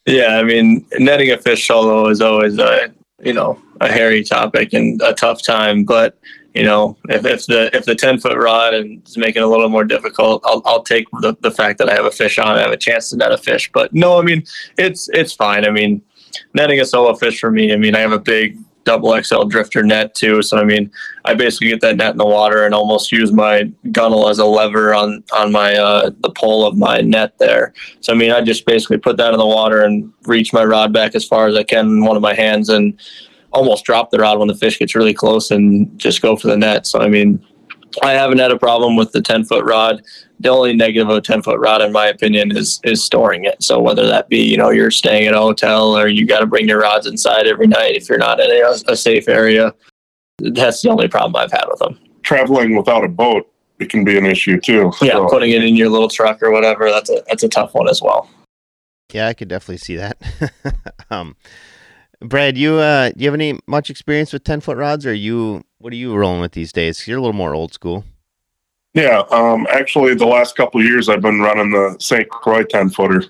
[0.05, 4.73] Yeah, I mean, netting a fish solo is always a you know a hairy topic
[4.73, 6.17] and a tough time, but
[6.55, 9.47] you know, if, if the if the ten foot rod and is making it a
[9.47, 12.47] little more difficult, I'll I'll take the, the fact that I have a fish on,
[12.47, 13.69] I have a chance to net a fish.
[13.73, 14.43] But no, I mean
[14.77, 15.65] it's it's fine.
[15.65, 16.01] I mean,
[16.53, 17.73] netting a solo fish for me.
[17.73, 20.41] I mean, I have a big double XL drifter net too.
[20.41, 20.89] So I mean,
[21.25, 24.45] I basically get that net in the water and almost use my gunnel as a
[24.45, 27.73] lever on on my uh, the pole of my net there.
[27.99, 30.93] So I mean, I just basically put that in the water and reach my rod
[30.93, 32.97] back as far as I can in one of my hands and
[33.55, 36.57] almost drop the rod when the fish gets really close and just go for the
[36.57, 36.85] net.
[36.85, 37.43] So I mean,
[38.03, 40.03] I haven't had a problem with the 10 foot rod.
[40.39, 43.63] The only negative of a 10 foot rod, in my opinion, is is storing it.
[43.63, 46.45] So whether that be you know you're staying at a hotel or you got to
[46.45, 49.73] bring your rods inside every night if you're not in a, a safe area,
[50.39, 51.99] that's the only problem I've had with them.
[52.23, 54.91] Traveling without a boat, it can be an issue too.
[55.01, 55.27] Yeah, so.
[55.29, 58.01] putting it in your little truck or whatever, that's a that's a tough one as
[58.01, 58.29] well.
[59.13, 60.17] Yeah, I could definitely see that.
[61.09, 61.37] um,
[62.27, 65.63] Brad, you uh, do you have any much experience with ten foot rods, or you
[65.79, 67.07] what are you rolling with these days?
[67.07, 68.03] You're a little more old school.
[68.93, 72.29] Yeah, um, actually, the last couple years I've been running the St.
[72.29, 73.23] Croix ten footer.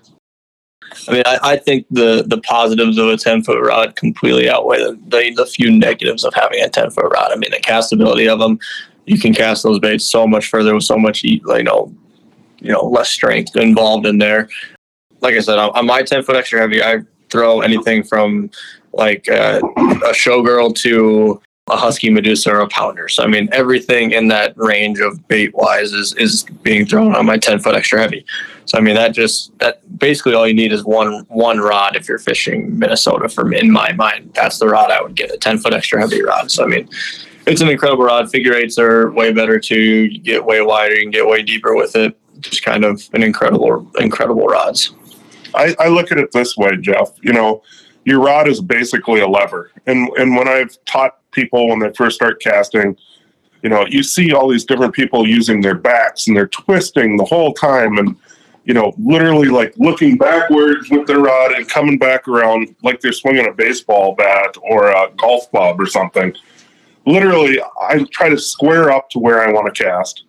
[1.08, 4.78] I mean, I, I, think the the positives of a ten foot rod completely outweigh
[4.78, 7.32] the, the, the few negatives of having a ten foot rod.
[7.32, 8.60] I mean, the castability of them,
[9.06, 11.94] you can cast those baits so much further with so much you know,
[12.60, 14.50] you know, less strength involved in there.
[15.22, 18.50] Like I said, on, on my ten foot extra heavy, I throw anything from
[18.96, 23.08] like uh, a showgirl to a husky medusa or a pounder.
[23.10, 27.26] So I mean everything in that range of bait wise is is being thrown on
[27.26, 28.26] my ten foot extra heavy.
[28.66, 32.08] So I mean that just that basically all you need is one one rod if
[32.08, 34.32] you're fishing Minnesota for in my mind.
[34.36, 36.52] That's the rod I would get, a ten foot extra heavy rod.
[36.52, 36.88] So I mean
[37.48, 38.30] it's an incredible rod.
[38.30, 39.80] Figure eights are way better too.
[39.80, 42.16] You get way wider, you can get way deeper with it.
[42.42, 44.94] Just kind of an incredible incredible rods.
[45.56, 47.10] I, I look at it this way, Jeff.
[47.24, 47.64] You know,
[48.06, 52.16] your rod is basically a lever, and and when I've taught people when they first
[52.16, 52.96] start casting,
[53.62, 57.26] you know, you see all these different people using their backs and they're twisting the
[57.26, 58.16] whole time, and
[58.64, 63.12] you know, literally like looking backwards with their rod and coming back around like they're
[63.12, 66.34] swinging a baseball bat or a golf club or something.
[67.06, 70.24] Literally, I try to square up to where I want to cast,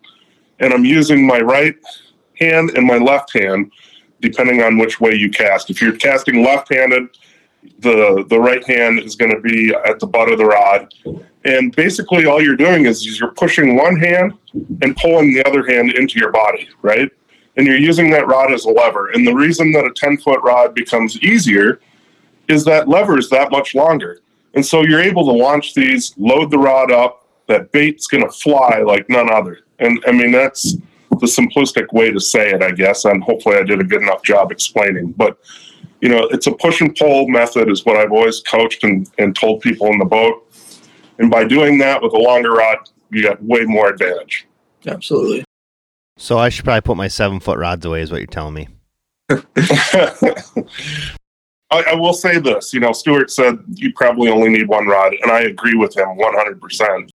[0.59, 1.75] and I'm using my right
[2.39, 3.71] hand and my left hand,
[4.21, 5.71] depending on which way you cast.
[5.71, 7.09] If you're casting left-handed,
[7.79, 10.93] the the right hand is going to be at the butt of the rod,
[11.45, 14.33] and basically all you're doing is you're pushing one hand
[14.81, 17.11] and pulling the other hand into your body, right?
[17.57, 19.09] and you're using that rod as a lever.
[19.09, 21.81] And the reason that a 10 foot rod becomes easier
[22.47, 24.21] is that lever is that much longer.
[24.53, 28.31] And so you're able to launch these, load the rod up, that bait's going to
[28.31, 29.59] fly like none other.
[29.79, 30.73] And I mean, that's
[31.09, 33.05] the simplistic way to say it, I guess.
[33.05, 35.11] And hopefully I did a good enough job explaining.
[35.13, 35.39] But,
[36.01, 39.35] you know, it's a push and pull method, is what I've always coached and, and
[39.35, 40.43] told people in the boat.
[41.19, 42.77] And by doing that with a longer rod,
[43.09, 44.47] you got way more advantage.
[44.85, 45.43] Absolutely.
[46.17, 48.67] So I should probably put my seven foot rods away, is what you're telling me.
[51.69, 55.13] I, I, will say this, you know, Stuart said you probably only need one rod,
[55.21, 57.09] and I agree with him 100%.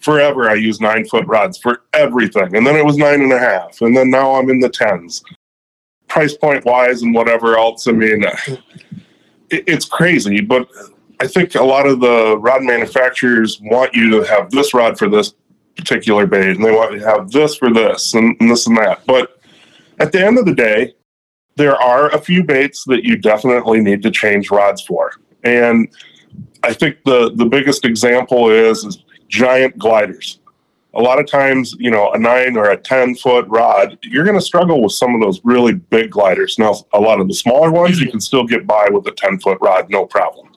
[0.00, 3.38] Forever, I use nine foot rods for everything, and then it was nine and a
[3.38, 5.22] half, and then now I'm in the tens.
[6.08, 8.24] Price point wise and whatever else, I mean,
[9.50, 10.68] it, it's crazy, but
[11.20, 15.08] I think a lot of the rod manufacturers want you to have this rod for
[15.08, 15.34] this
[15.76, 18.76] particular bait and they want you to have this for this and, and this and
[18.76, 19.04] that.
[19.06, 19.40] But
[20.00, 20.94] at the end of the day,
[21.56, 25.12] there are a few baits that you definitely need to change rods for.
[25.42, 25.88] And
[26.62, 30.40] I think the the biggest example is, is giant gliders.
[30.94, 34.38] A lot of times, you know, a nine or a 10 foot rod, you're going
[34.38, 36.58] to struggle with some of those really big gliders.
[36.58, 38.12] Now, a lot of the smaller ones, you mm-hmm.
[38.12, 40.48] can still get by with a 10 foot rod, no problem.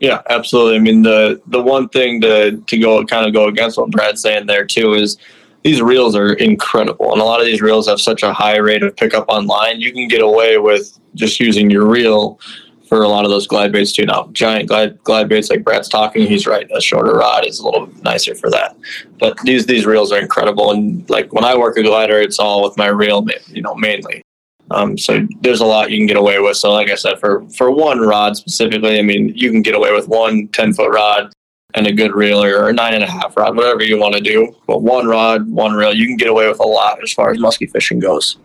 [0.00, 0.76] Yeah, absolutely.
[0.76, 4.20] I mean, the the one thing to to go kind of go against what Brad's
[4.20, 5.16] saying there too is
[5.62, 8.82] these reels are incredible, and a lot of these reels have such a high rate
[8.82, 9.80] of pickup online.
[9.80, 12.38] You can get away with just using your reel
[12.88, 14.06] for a lot of those glide baits too.
[14.06, 16.68] Now, giant glide glide baits like Brad's talking, he's right.
[16.74, 18.76] A shorter rod is a little nicer for that.
[19.18, 22.62] But these these reels are incredible, and like when I work a glider, it's all
[22.62, 24.22] with my reel, you know, mainly.
[24.70, 26.56] Um, so there's a lot you can get away with.
[26.56, 29.92] So like I said, for for one rod specifically, I mean, you can get away
[29.92, 31.32] with one 10 foot rod
[31.74, 34.20] and a good reel or a nine and a half rod, whatever you want to
[34.20, 34.54] do.
[34.66, 37.38] But one rod, one reel, you can get away with a lot as far as
[37.38, 38.38] musky fishing goes.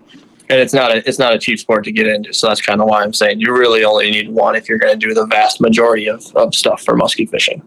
[0.51, 2.33] And it's not a it's not a cheap sport to get into.
[2.33, 4.99] So that's kind of why I'm saying you really only need one if you're going
[4.99, 7.63] to do the vast majority of, of stuff for muskie fishing.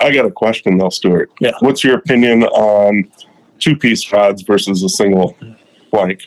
[0.00, 1.30] I got a question though, Stuart.
[1.38, 1.52] Yeah.
[1.60, 3.08] What's your opinion on
[3.60, 5.36] two piece rods versus a single
[5.92, 6.26] blank?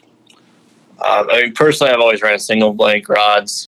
[1.00, 3.68] Um, I mean, personally, I've always ran single blank rods.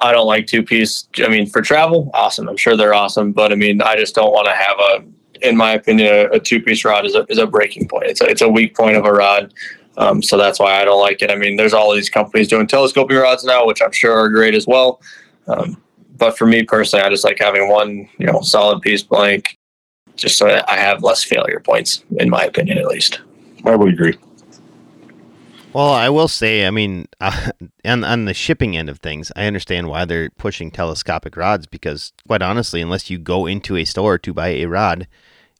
[0.00, 1.08] I don't like two piece.
[1.18, 2.48] I mean, for travel, awesome.
[2.48, 5.56] I'm sure they're awesome, but I mean, I just don't want to have a, in
[5.56, 8.06] my opinion, a, a two piece rod is a, is a breaking point.
[8.06, 9.54] It's a, it's a weak point of a rod.
[9.98, 11.30] Um, so that's why I don't like it.
[11.30, 14.54] I mean, there's all these companies doing telescoping rods now, which I'm sure are great
[14.54, 15.00] as well.
[15.48, 15.82] Um,
[16.16, 19.58] but for me personally, I just like having one, you know, solid piece blank,
[20.16, 23.20] just so I have less failure points, in my opinion, at least.
[23.64, 24.16] I would agree.
[25.72, 27.50] Well, I will say, I mean, uh,
[27.84, 32.12] on on the shipping end of things, I understand why they're pushing telescopic rods because,
[32.26, 35.06] quite honestly, unless you go into a store to buy a rod,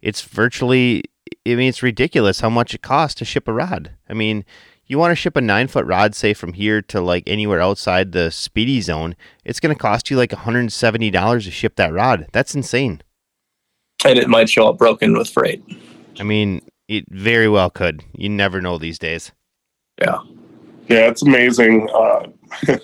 [0.01, 1.05] it's virtually,
[1.47, 3.93] I mean, it's ridiculous how much it costs to ship a rod.
[4.09, 4.45] I mean,
[4.87, 8.13] you want to ship a nine foot rod, say from here to like anywhere outside
[8.13, 12.27] the Spee-Dee zone, it's going to cost you like $170 to ship that rod.
[12.33, 13.03] That's insane.
[14.05, 15.63] And it might show up broken with freight.
[16.19, 18.05] I mean, it very well could.
[18.15, 19.33] You never know these days.
[20.01, 20.19] Yeah.
[20.89, 21.89] Yeah, it's amazing.
[21.93, 22.29] Uh,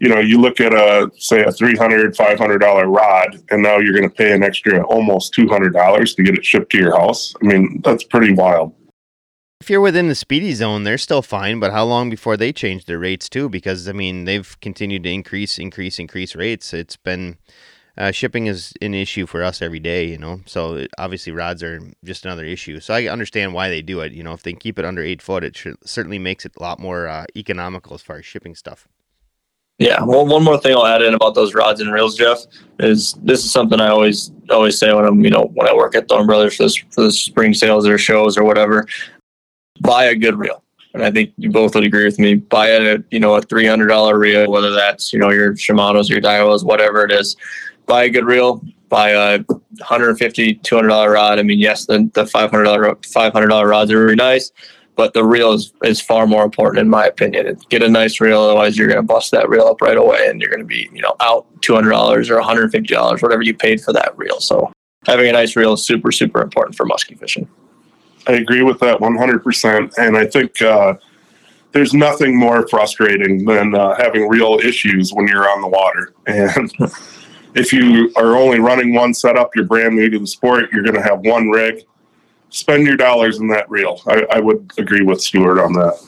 [0.00, 4.08] you know, you look at a say a 300 $500 rod, and now you're going
[4.08, 7.34] to pay an extra almost $200 to get it shipped to your house.
[7.42, 8.74] I mean, that's pretty wild.
[9.60, 12.86] If you're within the Spee-Dee zone, they're still fine, but how long before they change
[12.86, 13.50] their rates too?
[13.50, 16.72] Because I mean, they've continued to increase, increase, increase rates.
[16.72, 17.36] It's been
[17.98, 20.40] uh, shipping is an issue for us every day, you know.
[20.46, 22.80] So obviously rods are just another issue.
[22.80, 24.12] So I understand why they do it.
[24.12, 26.78] You know, if they keep it under eight foot, it certainly makes it a lot
[26.80, 28.88] more uh, economical as far as shipping stuff.
[29.80, 30.04] Yeah.
[30.04, 32.38] Well, one more thing I'll add in about those rods and reels, Jeff,
[32.78, 35.94] is this is something I always always say when I'm you know when I work
[35.96, 38.86] at Thorne Brothers for, this, for the spring sales or shows or whatever.
[39.80, 40.62] Buy a good reel
[40.92, 42.34] and I think you both would agree with me.
[42.34, 46.10] Buy a you know a three hundred dollar reel, whether that's you know your Shimano's,
[46.10, 47.36] or your Daiwas, whatever it is
[47.90, 51.38] buy a good reel, buy a 150 200 dollar rod.
[51.38, 54.52] I mean, yes, the the 500 dollar 500 dollar rods are really nice,
[55.00, 57.58] but the reel is, is far more important in my opinion.
[57.70, 60.42] Get a nice reel, otherwise you're going to bust that reel up right away, and
[60.42, 63.22] you're going to be you know out two hundred dollars or one hundred fifty dollars,
[63.22, 64.40] whatever you paid for that reel.
[64.40, 64.70] So
[65.06, 67.48] having a nice reel is super super important for muskie fishing.
[68.26, 70.60] I agree with that one hundred percent, and I think.
[70.60, 70.94] Uh,
[71.72, 76.12] there's nothing more frustrating than uh, having real issues when you're on the water.
[76.26, 76.72] And
[77.54, 80.96] if you are only running one setup, you're brand new to the sport, you're going
[80.96, 81.84] to have one rig.
[82.50, 84.00] Spend your dollars in that reel.
[84.06, 85.98] I, I would agree with Stuart on that.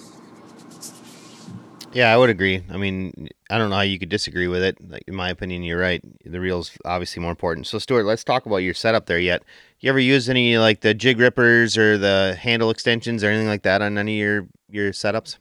[1.93, 2.63] Yeah, I would agree.
[2.71, 4.79] I mean, I don't know how you could disagree with it.
[4.89, 6.03] Like, in my opinion, you're right.
[6.25, 7.67] The reel's obviously more important.
[7.67, 9.43] So, Stuart, let's talk about your setup there yet.
[9.81, 13.63] You ever use any like the Jig Rippers or the handle extensions or anything like
[13.63, 15.37] that on any of your your setups?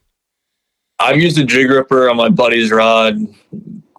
[1.00, 3.18] I've used a jig ripper on my buddy's rod.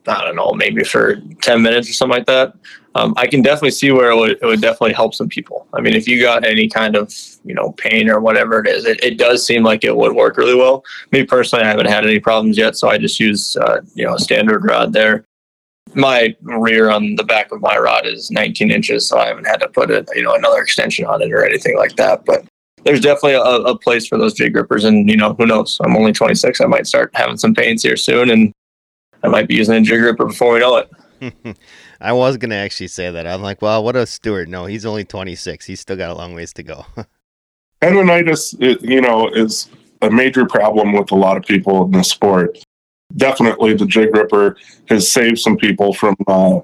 [0.07, 2.55] I don't know, maybe for ten minutes or something like that.
[2.95, 5.67] Um, I can definitely see where it would, it would definitely help some people.
[5.73, 8.85] I mean, if you got any kind of you know pain or whatever it is,
[8.85, 10.85] it, it does seem like it would work really well.
[11.11, 14.15] Me personally, I haven't had any problems yet, so I just use uh, you know
[14.15, 15.25] a standard rod there.
[15.95, 19.61] My rear on the back of my rod is 19 inches, so I haven't had
[19.61, 22.25] to put a you know another extension on it or anything like that.
[22.27, 22.45] But
[22.85, 25.79] there's definitely a, a place for those jig rippers, and you know who knows?
[25.83, 26.61] I'm only 26.
[26.61, 28.53] I might start having some pains here soon, and
[29.23, 31.57] I might be using a jig ripper before we know it.
[32.01, 33.27] I was gonna actually say that.
[33.27, 34.49] I'm like, well, what a Stuart.
[34.49, 35.65] No, he's only 26.
[35.67, 36.85] He's still got a long ways to go.
[37.83, 39.69] Tendonitis, you know, is
[40.03, 42.59] a major problem with a lot of people in the sport.
[43.17, 44.57] Definitely, the jig ripper
[44.89, 46.61] has saved some people from, uh,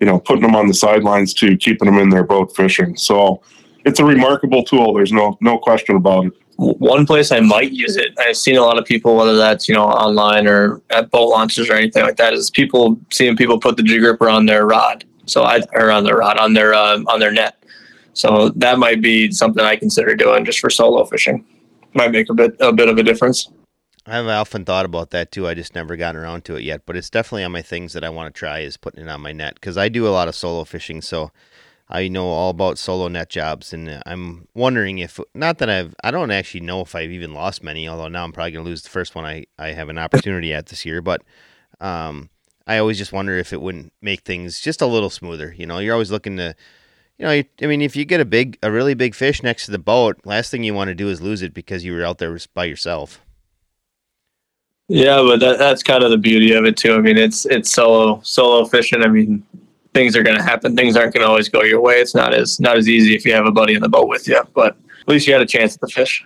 [0.00, 2.96] you know, putting them on the sidelines to keeping them in their boat fishing.
[2.96, 3.42] So
[3.84, 4.94] it's a remarkable tool.
[4.94, 6.32] There's no no question about it.
[6.56, 9.74] One place I might use it, I've seen a lot of people, whether that's you
[9.74, 13.76] know online or at boat launches or anything like that, is people seeing people put
[13.76, 15.04] the G gripper on their rod.
[15.26, 17.62] So I or on their rod on their uh, on their net.
[18.14, 21.44] So that might be something I consider doing just for solo fishing.
[21.94, 23.48] Might make a bit a bit of a difference.
[24.04, 25.46] I've often thought about that too.
[25.46, 28.02] I just never gotten around to it yet, but it's definitely on my things that
[28.02, 30.26] I want to try is putting it on my net because I do a lot
[30.26, 31.00] of solo fishing.
[31.00, 31.30] So
[31.92, 36.10] I know all about solo net jobs, and I'm wondering if not that I've I
[36.10, 37.86] don't actually know if I've even lost many.
[37.86, 40.66] Although now I'm probably gonna lose the first one I I have an opportunity at
[40.66, 41.22] this year, but
[41.80, 42.30] um,
[42.66, 45.54] I always just wonder if it wouldn't make things just a little smoother.
[45.56, 46.54] You know, you're always looking to.
[47.18, 49.70] You know, I mean, if you get a big, a really big fish next to
[49.70, 52.18] the boat, last thing you want to do is lose it because you were out
[52.18, 53.20] there by yourself.
[54.88, 56.94] Yeah, but that, that's kind of the beauty of it too.
[56.94, 59.02] I mean, it's it's solo solo fishing.
[59.02, 59.44] I mean,
[59.94, 60.76] things are going to happen.
[60.76, 62.00] Things aren't going to always go your way.
[62.00, 64.26] It's not as not as easy if you have a buddy in the boat with
[64.26, 66.24] you, but at least you had a chance at the fish.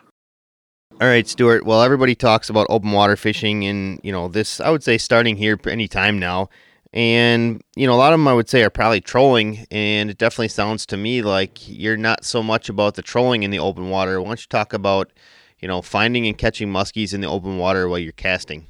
[1.01, 1.67] All right, Stuart.
[1.67, 4.61] Well, everybody talks about open water fishing, and you know this.
[4.61, 6.49] I would say starting here any time now,
[6.95, 10.17] and you know a lot of them I would say are probably trolling, and it
[10.17, 13.91] definitely sounds to me like you're not so much about the trolling in the open
[13.91, 14.21] water.
[14.21, 15.13] Why don't you talk about
[15.59, 18.67] you know finding and catching muskies in the open water while you're casting?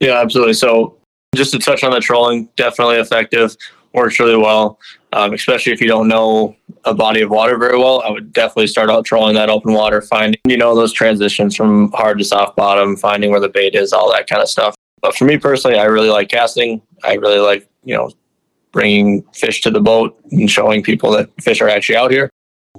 [0.00, 0.54] Yeah, absolutely.
[0.54, 0.95] So
[1.36, 3.56] just to touch on the trolling, definitely effective,
[3.92, 4.78] works really well.
[5.12, 8.66] Um, especially if you don't know a body of water very well, I would definitely
[8.66, 12.56] start out trolling that open water, finding you know those transitions from hard to soft
[12.56, 14.74] bottom, finding where the bait is, all that kind of stuff.
[15.00, 16.82] But for me personally, I really like casting.
[17.02, 18.10] I really like you know
[18.72, 22.28] bringing fish to the boat and showing people that fish are actually out here.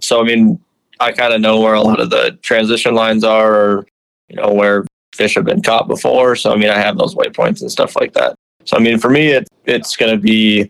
[0.01, 0.59] So I mean,
[0.99, 3.87] I kind of know where a lot of the transition lines are, or
[4.29, 6.35] you know where fish have been caught before.
[6.35, 8.35] So I mean, I have those waypoints and stuff like that.
[8.67, 10.69] So I mean, for me, it, it's going to be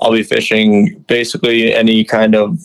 [0.00, 2.60] I'll be fishing basically any kind of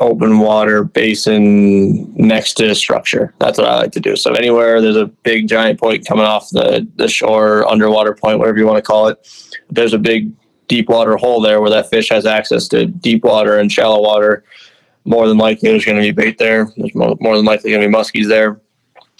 [0.00, 3.34] open water basin next to structure.
[3.38, 4.16] That's what I like to do.
[4.16, 8.58] So anywhere there's a big giant point coming off the the shore, underwater point, whatever
[8.58, 9.28] you want to call it,
[9.70, 10.32] there's a big
[10.66, 14.44] deep water hole there where that fish has access to deep water and shallow water.
[15.04, 16.70] More than likely, there's going to be bait there.
[16.76, 18.60] There's more, more than likely going to be muskies there.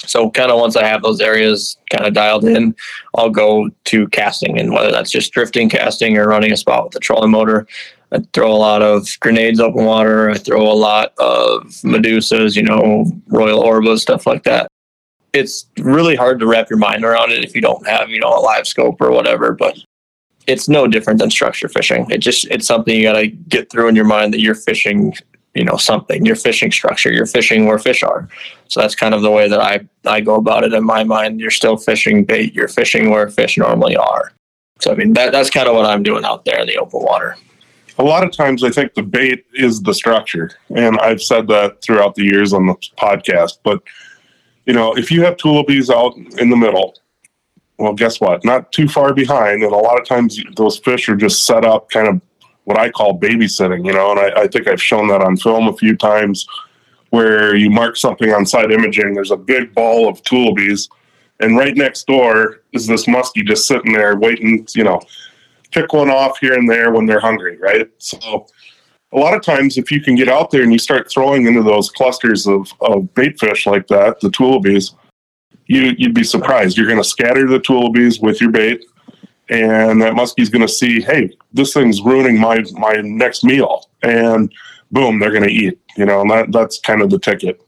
[0.07, 2.75] So kind of once I have those areas kind of dialed in,
[3.15, 6.97] I'll go to casting and whether that's just drifting casting or running a spot with
[6.97, 7.67] a trolling motor.
[8.13, 10.31] I throw a lot of grenades open water.
[10.31, 14.67] I throw a lot of medusas, you know, royal orbas, stuff like that.
[15.33, 18.37] It's really hard to wrap your mind around it if you don't have, you know,
[18.37, 19.79] a live scope or whatever, but
[20.49, 22.11] it's no different than structure fishing.
[22.11, 25.15] It just it's something you got to get through in your mind that you're fishing
[25.55, 28.29] you know something your fishing structure you're fishing where fish are.
[28.69, 31.41] So that's kind of the way that i i go about it in my mind.
[31.41, 34.33] You're still fishing bait you're fishing where fish normally are.
[34.81, 37.03] So i mean that, that's kind of what i'm doing out there in the open
[37.03, 37.37] water.
[37.99, 41.83] A lot of times i think the bait is the structure and i've said that
[41.83, 43.83] throughout the years on the podcast but
[44.67, 46.95] you know if you have tullibees out in the middle
[47.81, 48.45] well guess what?
[48.45, 51.89] Not too far behind and a lot of times those fish are just set up
[51.91, 52.21] kind of
[52.65, 55.69] what I call babysitting, you know, and I, I think I've shown that on film
[55.69, 56.47] a few times
[57.11, 59.15] where you mark something on side imaging.
[59.15, 60.89] There's a big ball of tullibees,
[61.41, 64.67] and right next door is this muskie just sitting there waiting.
[64.75, 65.01] You know,
[65.73, 67.89] pick one off here and there when they're hungry, right?
[67.99, 68.47] So
[69.13, 71.63] a lot of times if you can get out there and you start throwing into
[71.63, 74.95] those clusters of, of bait fish like that, the tullibees,
[75.67, 76.77] you, you'd be surprised.
[76.77, 78.85] You're going to scatter the tullibees with your bait,
[79.51, 84.53] and that muskie's going to see, hey, this thing's ruining my my next meal, and
[84.91, 85.79] boom, they're going to eat.
[85.97, 87.61] You know, and that that's kind of the ticket.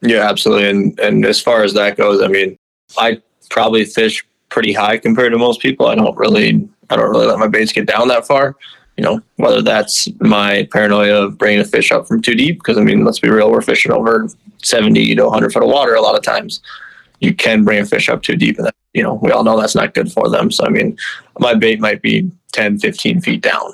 [0.00, 0.70] Yeah, absolutely.
[0.70, 2.58] And and as far as that goes, I mean,
[2.98, 5.86] I probably fish pretty high compared to most people.
[5.86, 8.56] I don't really I don't really let my baits get down that far.
[8.96, 12.76] You know, whether that's my paranoia of bringing a fish up from too deep, because
[12.76, 14.28] I mean, let's be real, we're fishing over
[14.62, 16.60] 70 to 100 foot of water a lot of times.
[17.22, 19.58] You can bring a fish up too deep, and that, you know, we all know
[19.58, 20.50] that's not good for them.
[20.50, 20.96] So, I mean,
[21.38, 23.72] my bait might be 10, 15 feet down.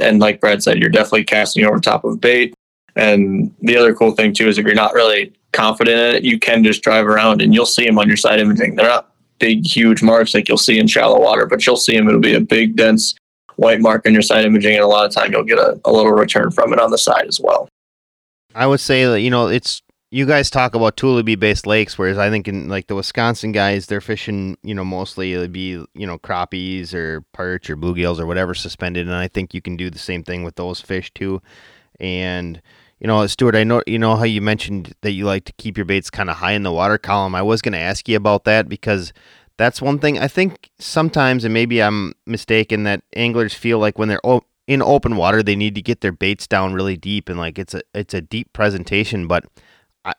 [0.00, 2.54] And like Brad said, you're definitely casting over top of bait.
[2.96, 6.38] And the other cool thing, too, is if you're not really confident in it, you
[6.38, 8.74] can just drive around and you'll see them on your side imaging.
[8.74, 12.08] They're not big, huge marks like you'll see in shallow water, but you'll see them.
[12.08, 13.14] It'll be a big, dense
[13.56, 15.92] white mark on your side imaging, and a lot of time you'll get a, a
[15.92, 17.68] little return from it on the side as well.
[18.54, 22.16] I would say that you know it's you guys talk about tullibee based lakes, whereas
[22.16, 26.06] I think in like the Wisconsin guys, they're fishing, you know, mostly it'd be, you
[26.06, 29.06] know, crappies or perch or bluegills or whatever suspended.
[29.06, 31.42] And I think you can do the same thing with those fish too.
[32.00, 32.62] And,
[33.00, 35.76] you know, Stuart, I know, you know how you mentioned that you like to keep
[35.76, 37.34] your baits kind of high in the water column.
[37.34, 39.12] I was going to ask you about that because
[39.58, 44.08] that's one thing I think sometimes, and maybe I'm mistaken, that anglers feel like when
[44.08, 44.20] they're
[44.66, 47.74] in open water, they need to get their baits down really deep, and like it's
[47.74, 49.26] a it's a deep presentation.
[49.26, 49.46] But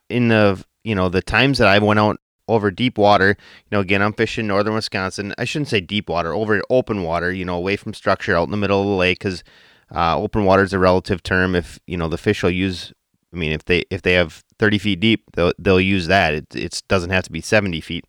[0.10, 2.18] in the you know the times that I went out
[2.48, 5.36] over deep water, you know, again, I'm fishing northern Wisconsin.
[5.38, 8.52] I shouldn't say deep water, over open water, you know, away from structure, out in
[8.52, 9.44] the middle of the lake, because
[9.94, 11.56] uh, open water is a relative term.
[11.56, 12.94] If you know the fish will use,
[13.34, 16.34] I mean, if they if they have 30 feet deep, they'll they'll use that.
[16.34, 18.06] It it doesn't have to be 70 feet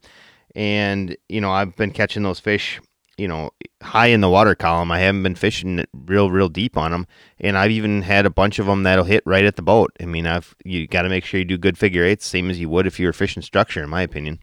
[0.55, 2.81] and you know I've been catching those fish
[3.21, 3.51] you know
[3.83, 4.91] high in the water column.
[4.91, 7.07] I haven't been fishing real real deep on them,
[7.39, 9.93] and I've even had a bunch of them that'll hit right at the boat.
[10.01, 12.59] I mean, I've you got to make sure you do good figure eights, same as
[12.59, 14.41] you would if you were fishing structure, in my opinion.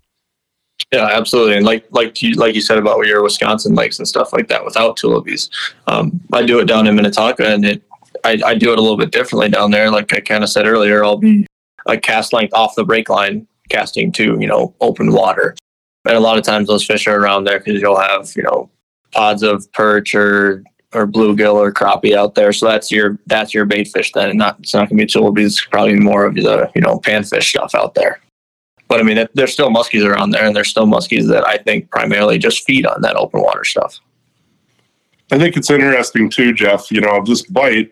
[0.93, 4.31] Yeah, absolutely, and like like you like you said about your Wisconsin lakes and stuff
[4.31, 5.49] like that without tullibees.
[5.87, 7.83] Um, I do it down in Minnetonka, and it
[8.23, 9.89] I, I do it a little bit differently down there.
[9.89, 11.47] Like I kind of said earlier, I'll be
[11.87, 15.55] a cast length off the break line casting to you know open water
[16.07, 18.69] and a lot of times those fish are around there because you'll have you know
[19.11, 22.53] pods of perch or or bluegill or crappie out there.
[22.53, 25.43] So that's your that's your bait fish then, and not it's not gonna be.
[25.43, 28.19] It's probably more of the you know panfish stuff out there.
[28.87, 31.89] But I mean, there's still muskies around there, and there's still muskies that I think
[31.89, 33.99] primarily just feed on that open water stuff.
[35.31, 36.89] I think it's interesting too, Jeff.
[36.89, 37.91] You know, this bite,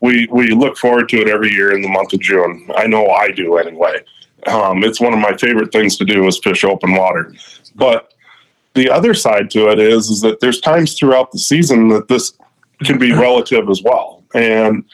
[0.00, 2.68] we we look forward to it every year in the month of June.
[2.76, 4.02] I know I do anyway.
[4.46, 7.34] Um, it's one of my favorite things to do is fish open water.
[7.74, 8.14] But
[8.74, 12.34] the other side to it is is that there's times throughout the season that this
[12.84, 14.22] can be relative as well.
[14.34, 14.84] And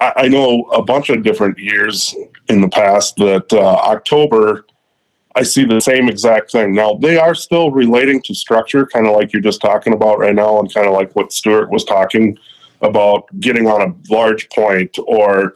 [0.00, 2.14] I, I know a bunch of different years
[2.48, 4.64] in the past that uh, October
[5.36, 6.74] I see the same exact thing.
[6.74, 10.34] Now they are still relating to structure, kind of like you're just talking about right
[10.34, 12.38] now, and kind of like what Stuart was talking
[12.80, 15.54] about getting on a large point or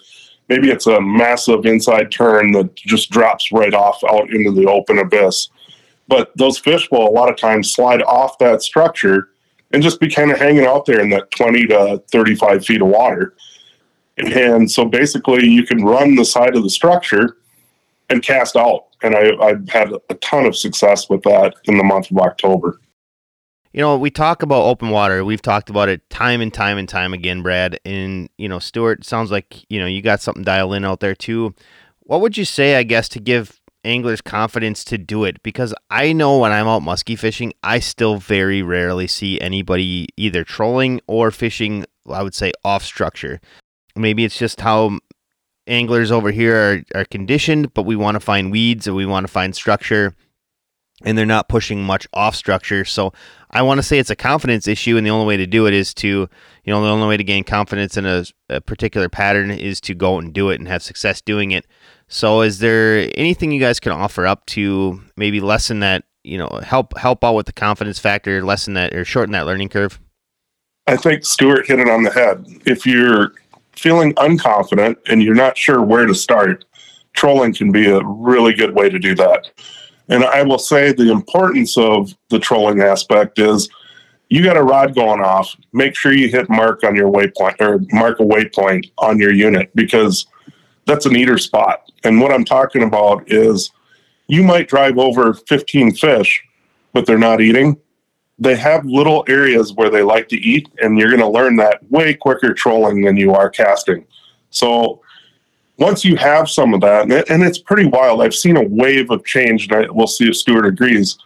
[0.50, 4.98] maybe it's a massive inside turn that just drops right off out into the open
[4.98, 5.48] abyss.
[6.08, 9.28] But those fish will a lot of times slide off that structure
[9.70, 12.88] and just be kind of hanging out there in that 20 to 35 feet of
[12.88, 13.34] water.
[14.18, 17.36] And so basically, you can run the side of the structure
[18.10, 18.86] and cast out.
[19.04, 22.80] And I, I've had a ton of success with that in the month of October
[23.72, 25.24] you know, we talk about open water.
[25.24, 27.78] We've talked about it time and time and time again, Brad.
[27.84, 31.14] And, you know, Stuart, sounds like, you know, you got something dialed in out there
[31.14, 31.54] too.
[32.00, 35.40] What would you say, I guess, to give anglers confidence to do it?
[35.44, 40.42] Because I know when I'm out musky fishing, I still very rarely see anybody either
[40.42, 43.40] trolling or fishing, I would say, off structure.
[43.94, 44.98] Maybe it's just how
[45.68, 49.24] anglers over here are, are conditioned, but we want to find weeds and we want
[49.28, 50.16] to find structure
[51.02, 52.84] and they're not pushing much off structure.
[52.84, 53.12] So
[53.50, 55.74] I want to say it's a confidence issue, and the only way to do it
[55.74, 56.28] is to, you
[56.66, 60.18] know, the only way to gain confidence in a, a particular pattern is to go
[60.18, 61.66] and do it and have success doing it.
[62.08, 66.60] So, is there anything you guys can offer up to maybe lessen that, you know,
[66.62, 69.98] help help out with the confidence factor, lessen that or shorten that learning curve?
[70.86, 72.44] I think Stuart hit it on the head.
[72.66, 73.32] If you're
[73.76, 76.64] feeling unconfident and you're not sure where to start,
[77.12, 79.50] trolling can be a really good way to do that.
[80.10, 83.68] And I will say the importance of the trolling aspect is
[84.28, 85.56] you got a rod going off.
[85.72, 89.70] Make sure you hit mark on your waypoint or mark a waypoint on your unit
[89.74, 90.26] because
[90.84, 91.90] that's an eater spot.
[92.02, 93.70] And what I'm talking about is
[94.26, 96.42] you might drive over 15 fish,
[96.92, 97.76] but they're not eating.
[98.38, 101.82] They have little areas where they like to eat, and you're going to learn that
[101.90, 104.06] way quicker trolling than you are casting.
[104.50, 105.02] So
[105.80, 109.24] once you have some of that, and it's pretty wild, I've seen a wave of
[109.24, 111.18] change, and I, we'll see if Stuart agrees.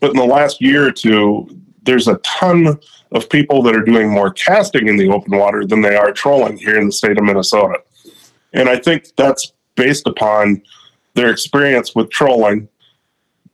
[0.00, 1.48] But in the last year or two,
[1.82, 2.78] there's a ton
[3.12, 6.58] of people that are doing more casting in the open water than they are trolling
[6.58, 7.78] here in the state of Minnesota.
[8.52, 10.62] And I think that's based upon
[11.14, 12.68] their experience with trolling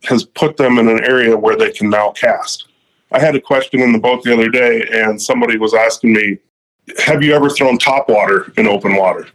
[0.03, 2.67] has put them in an area where they can now cast.
[3.11, 6.39] I had a question in the boat the other day, and somebody was asking me,
[7.05, 9.27] Have you ever thrown top water in open water?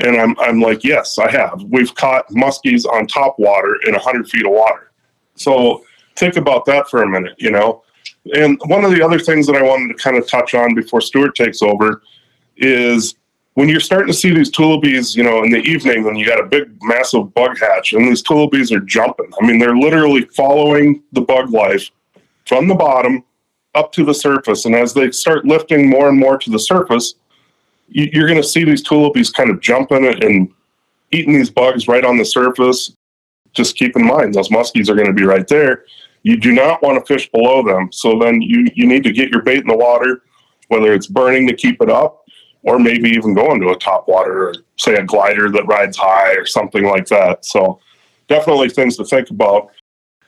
[0.00, 1.64] And I'm, I'm like, Yes, I have.
[1.68, 4.92] We've caught muskies on top water in 100 feet of water.
[5.34, 5.84] So
[6.16, 7.82] think about that for a minute, you know?
[8.34, 11.00] And one of the other things that I wanted to kind of touch on before
[11.00, 12.02] Stuart takes over
[12.56, 13.14] is
[13.54, 16.40] when you're starting to see these tullibees, you know, in the evening when you got
[16.40, 19.30] a big, massive bug hatch and these tullibees are jumping.
[19.40, 21.90] I mean, they're literally following the bug life
[22.44, 23.24] from the bottom
[23.74, 24.64] up to the surface.
[24.64, 27.14] And as they start lifting more and more to the surface,
[27.88, 30.52] you're going to see these tullibees kind of jumping it and
[31.12, 32.94] eating these bugs right on the surface.
[33.52, 35.84] Just keep in mind, those muskies are going to be right there.
[36.22, 37.90] You do not want to fish below them.
[37.92, 40.22] So then you, you need to get your bait in the water,
[40.68, 42.24] whether it's burning to keep it up,
[42.62, 46.34] or maybe even go into a top water, or say a glider that rides high
[46.34, 47.44] or something like that.
[47.44, 47.80] So
[48.26, 49.70] definitely things to think about.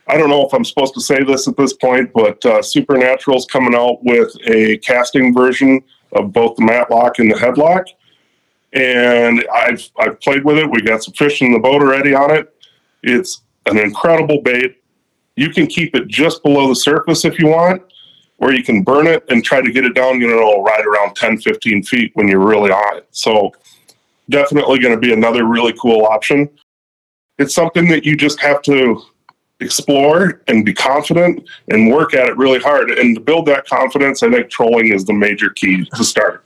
[0.07, 3.45] I don't know if I'm supposed to say this at this point, but uh, Supernatural's
[3.45, 5.83] coming out with a casting version
[6.13, 7.85] of both the matlock and the headlock.
[8.73, 10.69] And I've I've played with it.
[10.69, 12.53] We got some fish in the boat already on it.
[13.03, 14.81] It's an incredible bait.
[15.35, 17.81] You can keep it just below the surface if you want,
[18.37, 21.15] or you can burn it and try to get it down, you know, right around
[21.15, 23.07] 10, 15 feet when you're really on it.
[23.11, 23.51] So
[24.29, 26.49] definitely going to be another really cool option.
[27.37, 29.01] It's something that you just have to
[29.59, 32.91] explore and be confident and work at it really hard.
[32.91, 36.45] And to build that confidence, I think trolling is the major key to start.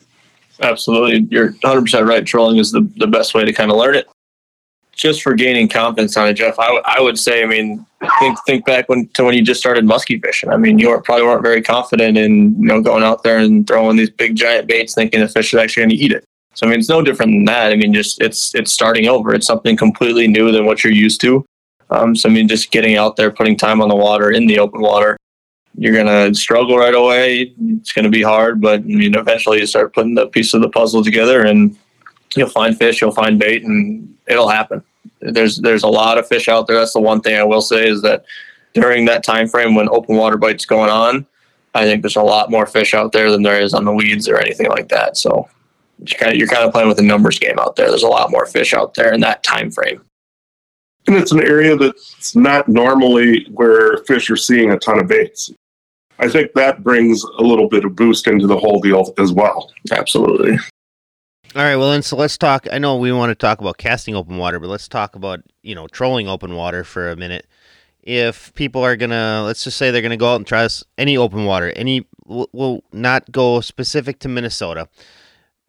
[0.62, 1.28] Absolutely.
[1.30, 2.26] You're 100% right.
[2.26, 4.08] Trolling is the, the best way to kind of learn it.
[4.94, 7.84] Just for gaining confidence on it, Jeff, I, w- I would say, I mean,
[8.20, 10.52] think think back when to when you just started muskie fishing.
[10.52, 13.66] I mean, you were, probably weren't very confident in you know going out there and
[13.66, 16.24] throwing these big giant baits, thinking the fish is actually going to eat it.
[16.54, 17.72] So I mean, it's no different than that.
[17.72, 19.34] I mean, just it's it's starting over.
[19.34, 21.44] It's something completely new than what you're used to.
[21.94, 24.58] Um, so I mean, just getting out there, putting time on the water in the
[24.60, 25.16] open water,
[25.78, 27.54] you're gonna struggle right away.
[27.80, 30.70] It's gonna be hard, but I mean, eventually you start putting the piece of the
[30.70, 31.78] puzzle together, and
[32.36, 34.84] you'll find fish, you'll find bait, and it'll happen.
[35.20, 36.78] There's there's a lot of fish out there.
[36.78, 38.26] That's the one thing I will say is that
[38.74, 41.28] during that time frame when open water bites going on,
[41.76, 44.28] I think there's a lot more fish out there than there is on the weeds
[44.28, 45.16] or anything like that.
[45.16, 45.48] So
[46.00, 47.90] you're kind of, you're kind of playing with a numbers game out there.
[47.90, 50.02] There's a lot more fish out there in that time frame
[51.08, 55.52] and it's an area that's not normally where fish are seeing a ton of baits.
[56.20, 59.72] I think that brings a little bit of boost into the whole deal as well.
[59.92, 60.58] Absolutely.
[61.56, 62.68] All right, well then, so let's talk.
[62.72, 65.76] I know we want to talk about casting open water, but let's talk about you
[65.76, 67.46] know trolling open water for a minute.
[68.02, 71.46] If people are gonna, let's just say they're gonna go out and try any open
[71.46, 74.88] water, any will not go specific to Minnesota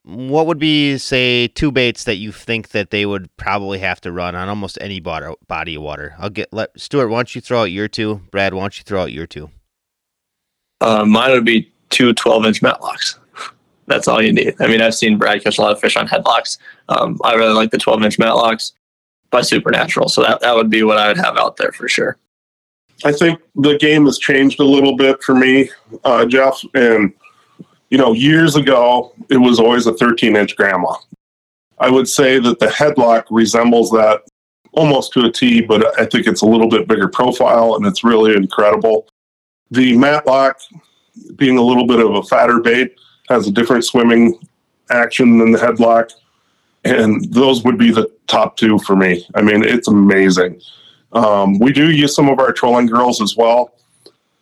[0.05, 4.13] what would be say two baits that you think that they would probably have to
[4.13, 6.15] run on almost any body of water?
[6.19, 7.09] I'll get let Stuart.
[7.09, 8.21] Why don't you throw out your two?
[8.31, 9.51] Brad, why don't you throw out your two?
[10.81, 13.17] Uh, mine would be two 12 inch matlocks.
[13.87, 14.55] That's all you need.
[14.61, 16.59] I mean, I've seen Brad catch a lot of fish on headlocks.
[16.89, 18.73] Um, I really like the 12 inch matlocks
[19.31, 20.09] by Supernatural.
[20.09, 22.19] So that, that would be what I would have out there for sure.
[23.05, 25.71] I think the game has changed a little bit for me,
[26.05, 26.63] uh, Jeff.
[26.75, 27.13] And
[27.95, 30.97] you know, years ago, it was always a 13 inch grandma.
[31.79, 34.23] I would say that the headlock resembles that
[34.73, 38.03] almost to a T, but I think it's a little bit bigger profile and it's
[38.03, 39.07] really incredible.
[39.71, 40.59] The matlock,
[41.37, 42.97] being a little bit of a fatter bait,
[43.29, 44.41] has a different swimming
[44.91, 46.11] action than the headlock.
[46.85, 49.25] And those would be the top two for me.
[49.37, 50.61] I mean, it's amazing.
[51.13, 53.73] Um, we do use some of our trolling girls as well,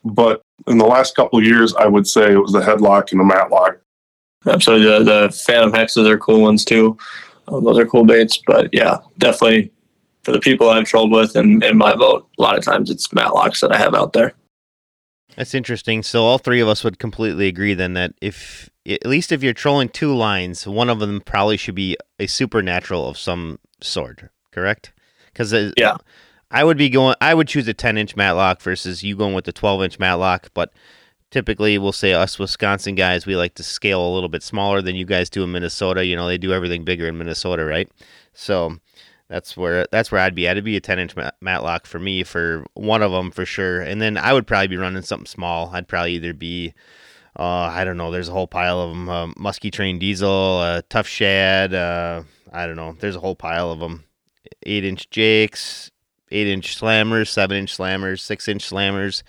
[0.07, 3.21] but in the last couple of years, I would say it was the headlock and
[3.21, 3.79] the matlock.
[4.47, 6.97] Absolutely, the, the Phantom Hexes are cool ones too.
[7.49, 9.73] Um, those are cool baits, but yeah, definitely
[10.23, 13.09] for the people I've trolled with and in my vote, a lot of times it's
[13.09, 14.35] matlocks that I have out there.
[15.37, 16.03] That's interesting.
[16.03, 19.53] So all three of us would completely agree then that if at least if you're
[19.53, 24.93] trolling two lines, one of them probably should be a supernatural of some sort, correct?
[25.33, 25.97] Because yeah,
[26.53, 27.17] I would be going.
[27.21, 30.51] I would choose a 10 inch matlock versus you going with the 12 inch matlock.
[30.53, 30.73] But
[31.31, 34.95] typically, we'll say us Wisconsin guys, we like to scale a little bit smaller than
[34.95, 36.05] you guys do in Minnesota.
[36.05, 37.91] You know, they do everything bigger in Minnesota, right?
[38.35, 38.77] So
[39.29, 40.47] that's where that's where I'd be.
[40.47, 43.81] I'd be a 10 inch matlock for me for one of them for sure.
[43.81, 45.71] And then I would probably be running something small.
[45.73, 46.75] I'd probably either be
[47.39, 48.11] uh, I don't know.
[48.11, 49.09] There's a whole pile of them.
[49.09, 51.73] Uh, Muskie Train Diesel, uh, Tough Shad.
[51.73, 52.95] Uh, I don't know.
[52.99, 54.05] There's a whole pile of them.
[54.65, 55.91] Eight inch Jakes,
[56.33, 59.23] eight inch slammers, seven inch slammers, six inch slammers.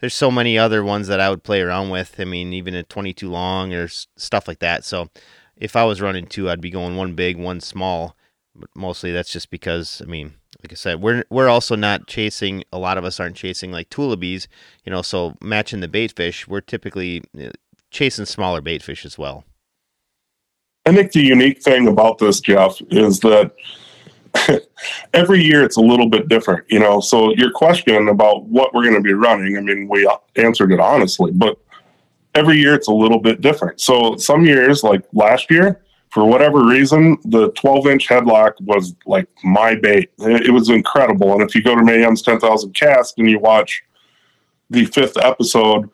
[0.00, 2.16] There's so many other ones that I would play around with.
[2.18, 4.84] I mean, even a 22 long or stuff like that.
[4.84, 5.08] So
[5.56, 8.16] if I was running two, I'd be going one big, one small.
[8.54, 12.64] But mostly that's just because, I mean, like I said, we're we're also not chasing.
[12.72, 14.48] A lot of us aren't chasing like tullibees,
[14.84, 15.02] you know.
[15.02, 17.50] So matching the bait fish, we're typically uh,
[17.90, 19.44] chasing smaller bait fish as well.
[20.86, 23.52] I think the unique thing about this, Jeff, is that
[25.14, 27.00] every year it's a little bit different, you know.
[27.00, 30.80] So your question about what we're going to be running, I mean, we answered it
[30.80, 31.58] honestly, but
[32.34, 33.80] every year it's a little bit different.
[33.80, 39.28] So some years, like last year, for whatever reason, the 12 inch headlock was like
[39.44, 40.10] my bait.
[40.18, 41.32] It was incredible.
[41.32, 43.82] And if you go to Mayhem's 10,000 cast and you watch
[44.70, 45.90] the fifth episode,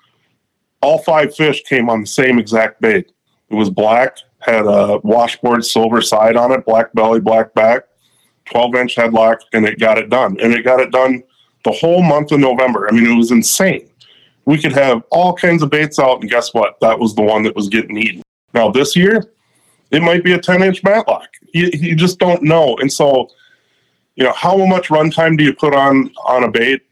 [0.82, 3.11] all five fish came on the same exact bait.
[3.49, 7.84] It was black, had a washboard silver side on it, black belly, black back,
[8.47, 10.38] 12 inch headlock, and it got it done.
[10.40, 11.22] And it got it done
[11.64, 12.88] the whole month of November.
[12.88, 13.88] I mean, it was insane.
[14.45, 16.78] We could have all kinds of baits out, and guess what?
[16.80, 18.22] That was the one that was getting eaten.
[18.53, 19.32] Now, this year,
[19.90, 21.28] it might be a 10 inch matlock.
[21.53, 22.76] You, you just don't know.
[22.78, 23.28] And so,
[24.16, 26.82] you know, how much runtime do you put on on a bait?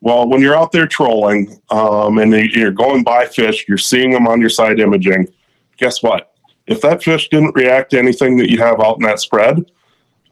[0.00, 4.26] Well, when you're out there trolling um, and you're going by fish, you're seeing them
[4.26, 5.28] on your side imaging.
[5.76, 6.32] Guess what?
[6.66, 9.70] If that fish didn't react to anything that you have out in that spread,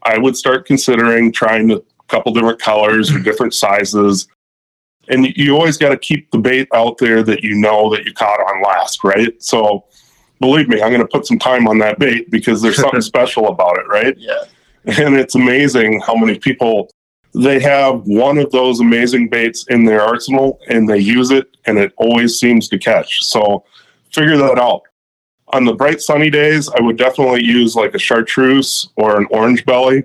[0.03, 4.27] I would start considering trying a couple different colors or different sizes.
[5.09, 8.13] And you always got to keep the bait out there that you know that you
[8.13, 9.41] caught on last, right?
[9.41, 9.85] So
[10.39, 13.47] believe me, I'm going to put some time on that bait because there's something special
[13.47, 14.15] about it, right?
[14.17, 14.43] Yeah.
[14.85, 16.89] And it's amazing how many people
[17.33, 21.77] they have one of those amazing baits in their arsenal and they use it and
[21.77, 23.23] it always seems to catch.
[23.23, 23.63] So
[24.11, 24.81] figure that out.
[25.51, 29.65] On the bright sunny days, I would definitely use like a chartreuse or an orange
[29.65, 30.03] belly.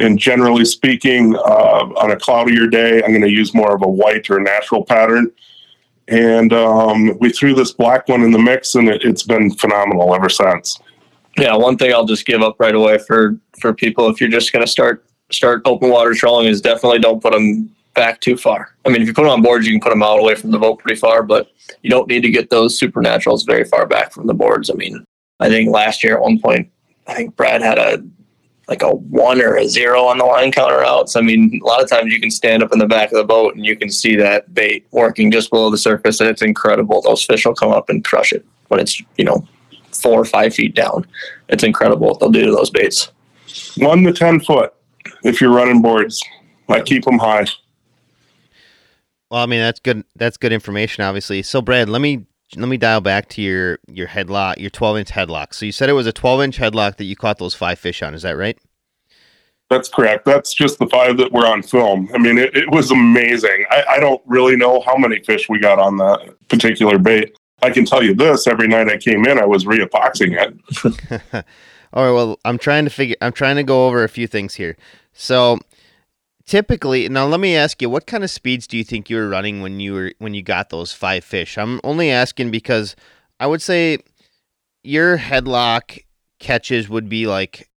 [0.00, 3.88] And generally speaking, uh, on a cloudier day, I'm going to use more of a
[3.88, 5.30] white or a natural pattern
[6.08, 10.14] and um, we threw this black one in the mix, and it, has been phenomenal
[10.14, 10.78] ever since.
[11.38, 14.52] Yeah, one thing I'll just give up right away for for people if you're just
[14.52, 18.74] going to start start open water trolling is definitely don't put them back too far.
[18.84, 20.50] I mean, if you put them on boards, you can put them out away from
[20.50, 21.50] the boat pretty far, but
[21.82, 24.70] you don't need to get those supernaturals very far back from the boards.
[24.70, 25.04] I mean,
[25.40, 26.70] I think last year at one point,
[27.06, 28.02] I think Brad had a
[28.68, 31.16] like a one or a zero on the line counter outs.
[31.16, 33.24] I mean, a lot of times you can stand up in the back of the
[33.24, 37.02] boat and you can see that bait working just below the surface, and it's incredible.
[37.02, 39.46] Those fish will come up and crush it when it's you know
[39.92, 41.06] four or five feet down.
[41.48, 43.12] It's incredible what they'll do to those baits.
[43.76, 44.74] One to ten foot
[45.22, 46.22] if you're running boards.
[46.68, 47.46] I keep them high.
[49.34, 50.04] Well, I mean that's good.
[50.14, 51.42] That's good information, obviously.
[51.42, 52.24] So, Brad, let me
[52.54, 55.54] let me dial back to your your headlock, your 12 inch headlock.
[55.54, 58.00] So you said it was a 12 inch headlock that you caught those five fish
[58.00, 58.14] on.
[58.14, 58.56] Is that right?
[59.70, 60.24] That's correct.
[60.24, 62.08] That's just the five that were on film.
[62.14, 63.64] I mean, it, it was amazing.
[63.70, 67.36] I, I don't really know how many fish we got on that particular bait.
[67.60, 71.44] I can tell you this: every night I came in, I was reepoxying it.
[71.92, 72.12] All right.
[72.12, 73.16] Well, I'm trying to figure.
[73.20, 74.76] I'm trying to go over a few things here.
[75.12, 75.58] So
[76.46, 79.28] typically now let me ask you what kind of speeds do you think you were
[79.28, 81.56] running when you were when you got those five fish?
[81.58, 82.96] I'm only asking because
[83.40, 83.98] i would say
[84.82, 86.04] your headlock
[86.38, 87.70] catches would be like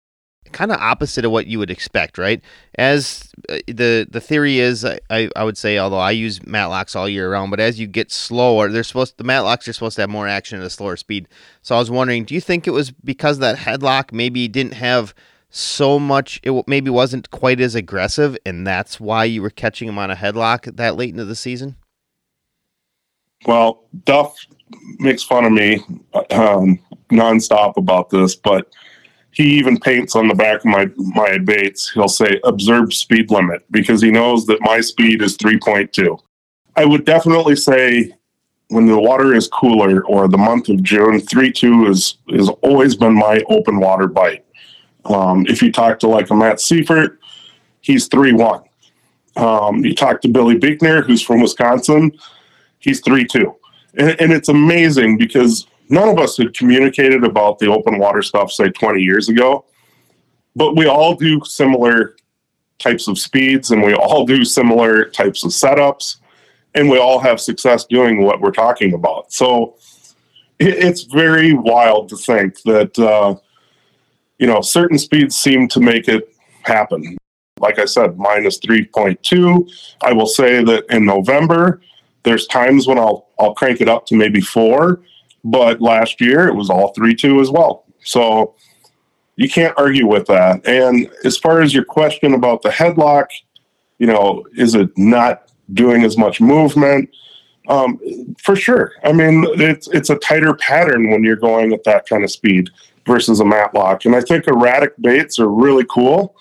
[0.51, 2.41] kind of opposite of what you would expect right?
[2.75, 7.07] As uh, the the theory is I, I would say although i use matlocks all
[7.07, 10.09] year round but as you get slower they're supposed the matlocks are supposed to have
[10.09, 11.27] more action at a slower speed.
[11.61, 15.13] So i was wondering do you think it was because that headlock maybe didn't have
[15.57, 19.97] so much it maybe wasn't quite as aggressive and that's why you were catching him
[19.97, 21.75] on a headlock that late into the season?
[23.45, 24.35] Well duff
[24.99, 25.83] makes fun of me
[26.31, 26.79] um,
[27.09, 28.71] nonstop about this but
[29.31, 31.91] he even paints on the back of my my baits.
[31.91, 36.19] He'll say observed speed limit because he knows that my speed is 3.2
[36.77, 38.13] i would definitely say
[38.69, 43.13] when the water is cooler or the month of june 3.2 is is always been
[43.13, 44.45] my open water bite
[45.07, 47.19] um, if you talk to like a Matt Seifert,
[47.81, 48.61] he's 3 1.
[49.37, 52.11] Um, you talk to Billy Bickner, who's from Wisconsin,
[52.79, 53.55] he's 3 2.
[53.97, 58.51] And, and it's amazing because none of us had communicated about the open water stuff,
[58.51, 59.65] say 20 years ago,
[60.55, 62.15] but we all do similar
[62.79, 66.17] types of speeds and we all do similar types of setups
[66.75, 69.31] and we all have success doing what we're talking about.
[69.31, 69.77] So
[70.59, 72.99] it, it's very wild to think that.
[72.99, 73.35] Uh,
[74.39, 77.17] you know, certain speeds seem to make it happen.
[77.59, 79.95] Like I said, minus 3.2.
[80.01, 81.81] I will say that in November,
[82.23, 85.01] there's times when I'll I'll crank it up to maybe four,
[85.45, 87.85] but last year it was all three two as well.
[88.03, 88.55] So
[89.37, 90.67] you can't argue with that.
[90.67, 93.27] And as far as your question about the headlock,
[93.99, 97.09] you know, is it not doing as much movement?
[97.69, 97.99] Um,
[98.41, 98.93] for sure.
[99.03, 102.69] I mean, it's it's a tighter pattern when you're going at that kind of speed
[103.07, 104.05] versus a matlock.
[104.05, 106.35] And I think erratic baits are really cool.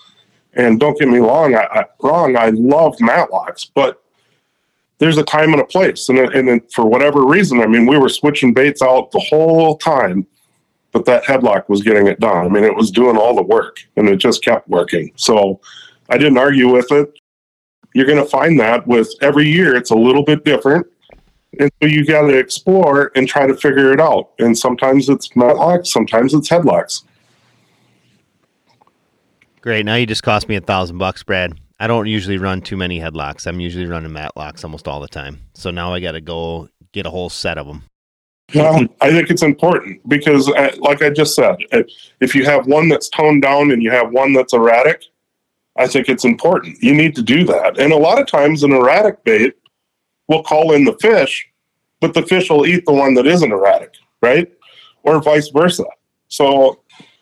[0.53, 2.35] And don't get me wrong, I, I wrong.
[2.35, 4.03] I love matlocks, but
[4.97, 6.09] there's a time and a place.
[6.09, 10.25] And, and for whatever reason, I mean, we were switching baits out the whole time,
[10.91, 12.45] but that headlock was getting it done.
[12.45, 15.11] I mean, it was doing all the work and it just kept working.
[15.15, 15.61] So
[16.09, 17.19] I didn't argue with it.
[17.93, 20.87] You're going to find that with every year, it's a little bit different.
[21.59, 24.31] And so you got to explore and try to figure it out.
[24.39, 27.03] And sometimes it's matlocks, sometimes it's headlocks.
[29.61, 29.85] Great.
[29.85, 31.59] Now you just cost me a thousand bucks, Brad.
[31.79, 33.45] I don't usually run too many headlocks.
[33.45, 35.41] I'm usually running matlocks almost all the time.
[35.53, 37.83] So now I got to go get a whole set of them.
[38.55, 41.57] Well, I think it's important because, uh, like I just said,
[42.21, 45.03] if you have one that's toned down and you have one that's erratic,
[45.75, 46.77] I think it's important.
[46.81, 47.77] You need to do that.
[47.77, 49.55] And a lot of times, an erratic bait
[50.27, 51.47] will call in the fish,
[52.01, 54.51] but the fish will eat the one that isn't erratic, right?
[55.03, 55.85] Or vice versa.
[56.27, 56.81] So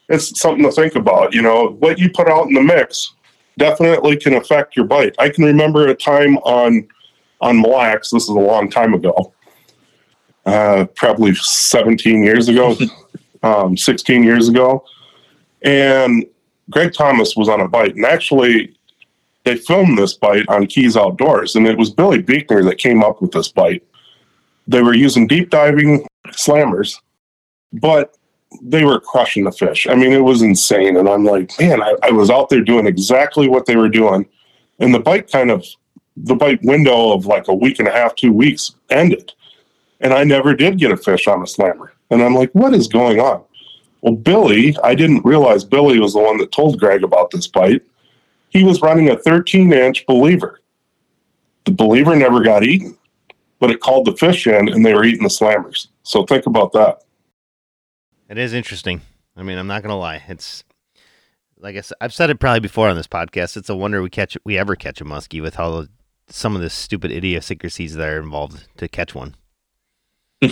[0.10, 1.34] it's something to think about.
[1.34, 3.14] You know, what you put out in the mix
[3.58, 5.16] definitely can affect your bite.
[5.20, 6.88] I can remember a time on
[7.42, 8.12] on Mille Lacs.
[8.12, 9.34] This is a long time ago,
[10.46, 12.76] uh, probably 17 years ago,
[13.44, 14.86] um, 16 years ago,
[15.62, 16.26] and
[16.70, 18.75] Greg Thomas was on a bite, and actually
[19.46, 23.22] they filmed this bite on Keys Outdoors, and it was Billy Beekner that came up
[23.22, 23.84] with this bite.
[24.68, 27.00] They were using deep diving slammers,
[27.72, 28.18] but
[28.62, 29.88] they were crushing the fish.
[29.88, 30.98] I mean, it was insane.
[30.98, 34.26] And I'm like, man, I, I was out there doing exactly what they were doing.
[34.80, 35.66] And the bite kind of,
[36.18, 39.32] the bite window of like a week and a half, two weeks ended.
[40.00, 41.94] And I never did get a fish on a slammer.
[42.10, 43.44] And I'm like, what is going on?
[44.02, 47.84] Well, Billy, I didn't realize Billy was the one that told Greg about this bite.
[48.56, 50.62] He was running a 13 inch believer.
[51.66, 52.98] The believer never got eaten,
[53.60, 55.88] but it called the fish in and they were eating the slammers.
[56.04, 57.04] So think about that.
[58.30, 59.02] It is interesting.
[59.36, 60.24] I mean, I'm not gonna lie.
[60.30, 60.64] It's
[61.58, 63.58] like I said, I've said it probably before on this podcast.
[63.58, 65.88] It's a wonder we catch we ever catch a muskie with how
[66.30, 69.36] some of the stupid idiosyncrasies that are involved to catch one.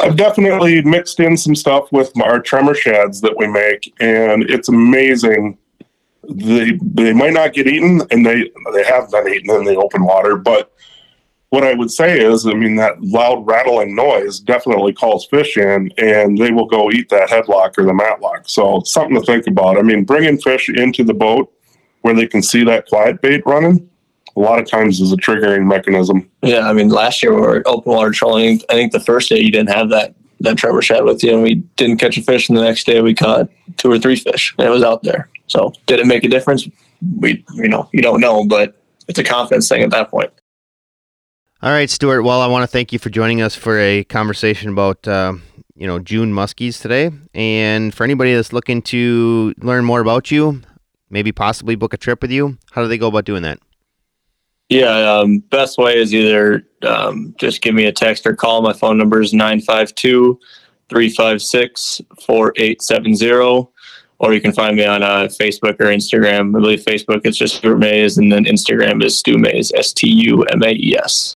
[0.00, 4.70] I've definitely mixed in some stuff with our tremor shads that we make, and it's
[4.70, 5.58] amazing.
[6.28, 10.04] They they might not get eaten, and they they have been eaten in the open
[10.04, 10.70] water, but
[11.54, 15.92] what I would say is, I mean, that loud rattling noise definitely calls fish in,
[15.98, 18.48] and they will go eat that headlock or the matlock.
[18.48, 19.78] So something to think about.
[19.78, 21.52] I mean, bringing fish into the boat
[22.02, 23.88] where they can see that quiet bait running,
[24.36, 26.28] a lot of times is a triggering mechanism.
[26.42, 28.60] Yeah, I mean, last year we were open water trolling.
[28.68, 31.42] I think the first day you didn't have that that tremor shad with you, and
[31.42, 32.48] we didn't catch a fish.
[32.48, 35.30] And the next day we caught two or three fish, and it was out there.
[35.46, 36.68] So did it make a difference?
[37.18, 40.30] We, you know, you don't know, but it's a confidence thing at that point.
[41.62, 42.22] All right, Stuart.
[42.22, 45.34] Well, I want to thank you for joining us for a conversation about uh,
[45.74, 47.10] you know June muskies today.
[47.32, 50.60] And for anybody that's looking to learn more about you,
[51.08, 53.58] maybe possibly book a trip with you, how do they go about doing that?
[54.68, 58.62] Yeah, um, best way is either um, just give me a text or call.
[58.62, 60.38] My phone number is 952
[60.88, 63.68] 356 4870.
[64.18, 66.56] Or you can find me on uh, Facebook or Instagram.
[66.56, 70.08] I believe Facebook is just Stuart Maes, and then Instagram is Stu Maes, S T
[70.08, 71.34] U M A E S.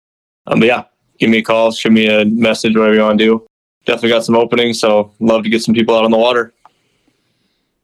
[0.47, 0.85] Um, but yeah,
[1.19, 3.47] give me a call, shoot me a message, whatever you want to do.
[3.87, 6.53] Definitely got some openings, so love to get some people out on the water.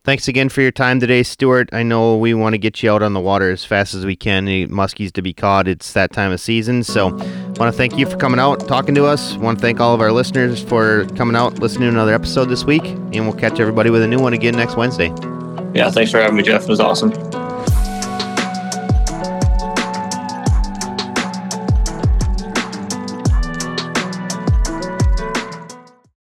[0.04, 1.68] Thanks again for your time today, Stuart.
[1.72, 4.16] I know we want to get you out on the water as fast as we
[4.16, 4.46] can.
[4.46, 5.68] Muskies to be caught.
[5.68, 6.82] It's that time of season.
[6.82, 7.12] So, I
[7.56, 9.36] want to thank you for coming out, talking to us.
[9.36, 12.64] Want to thank all of our listeners for coming out, listening to another episode this
[12.64, 12.84] week.
[12.84, 15.10] And we'll catch everybody with a new one again next Wednesday.
[15.72, 16.64] Yeah, thanks for having me, Jeff.
[16.64, 17.12] It was awesome.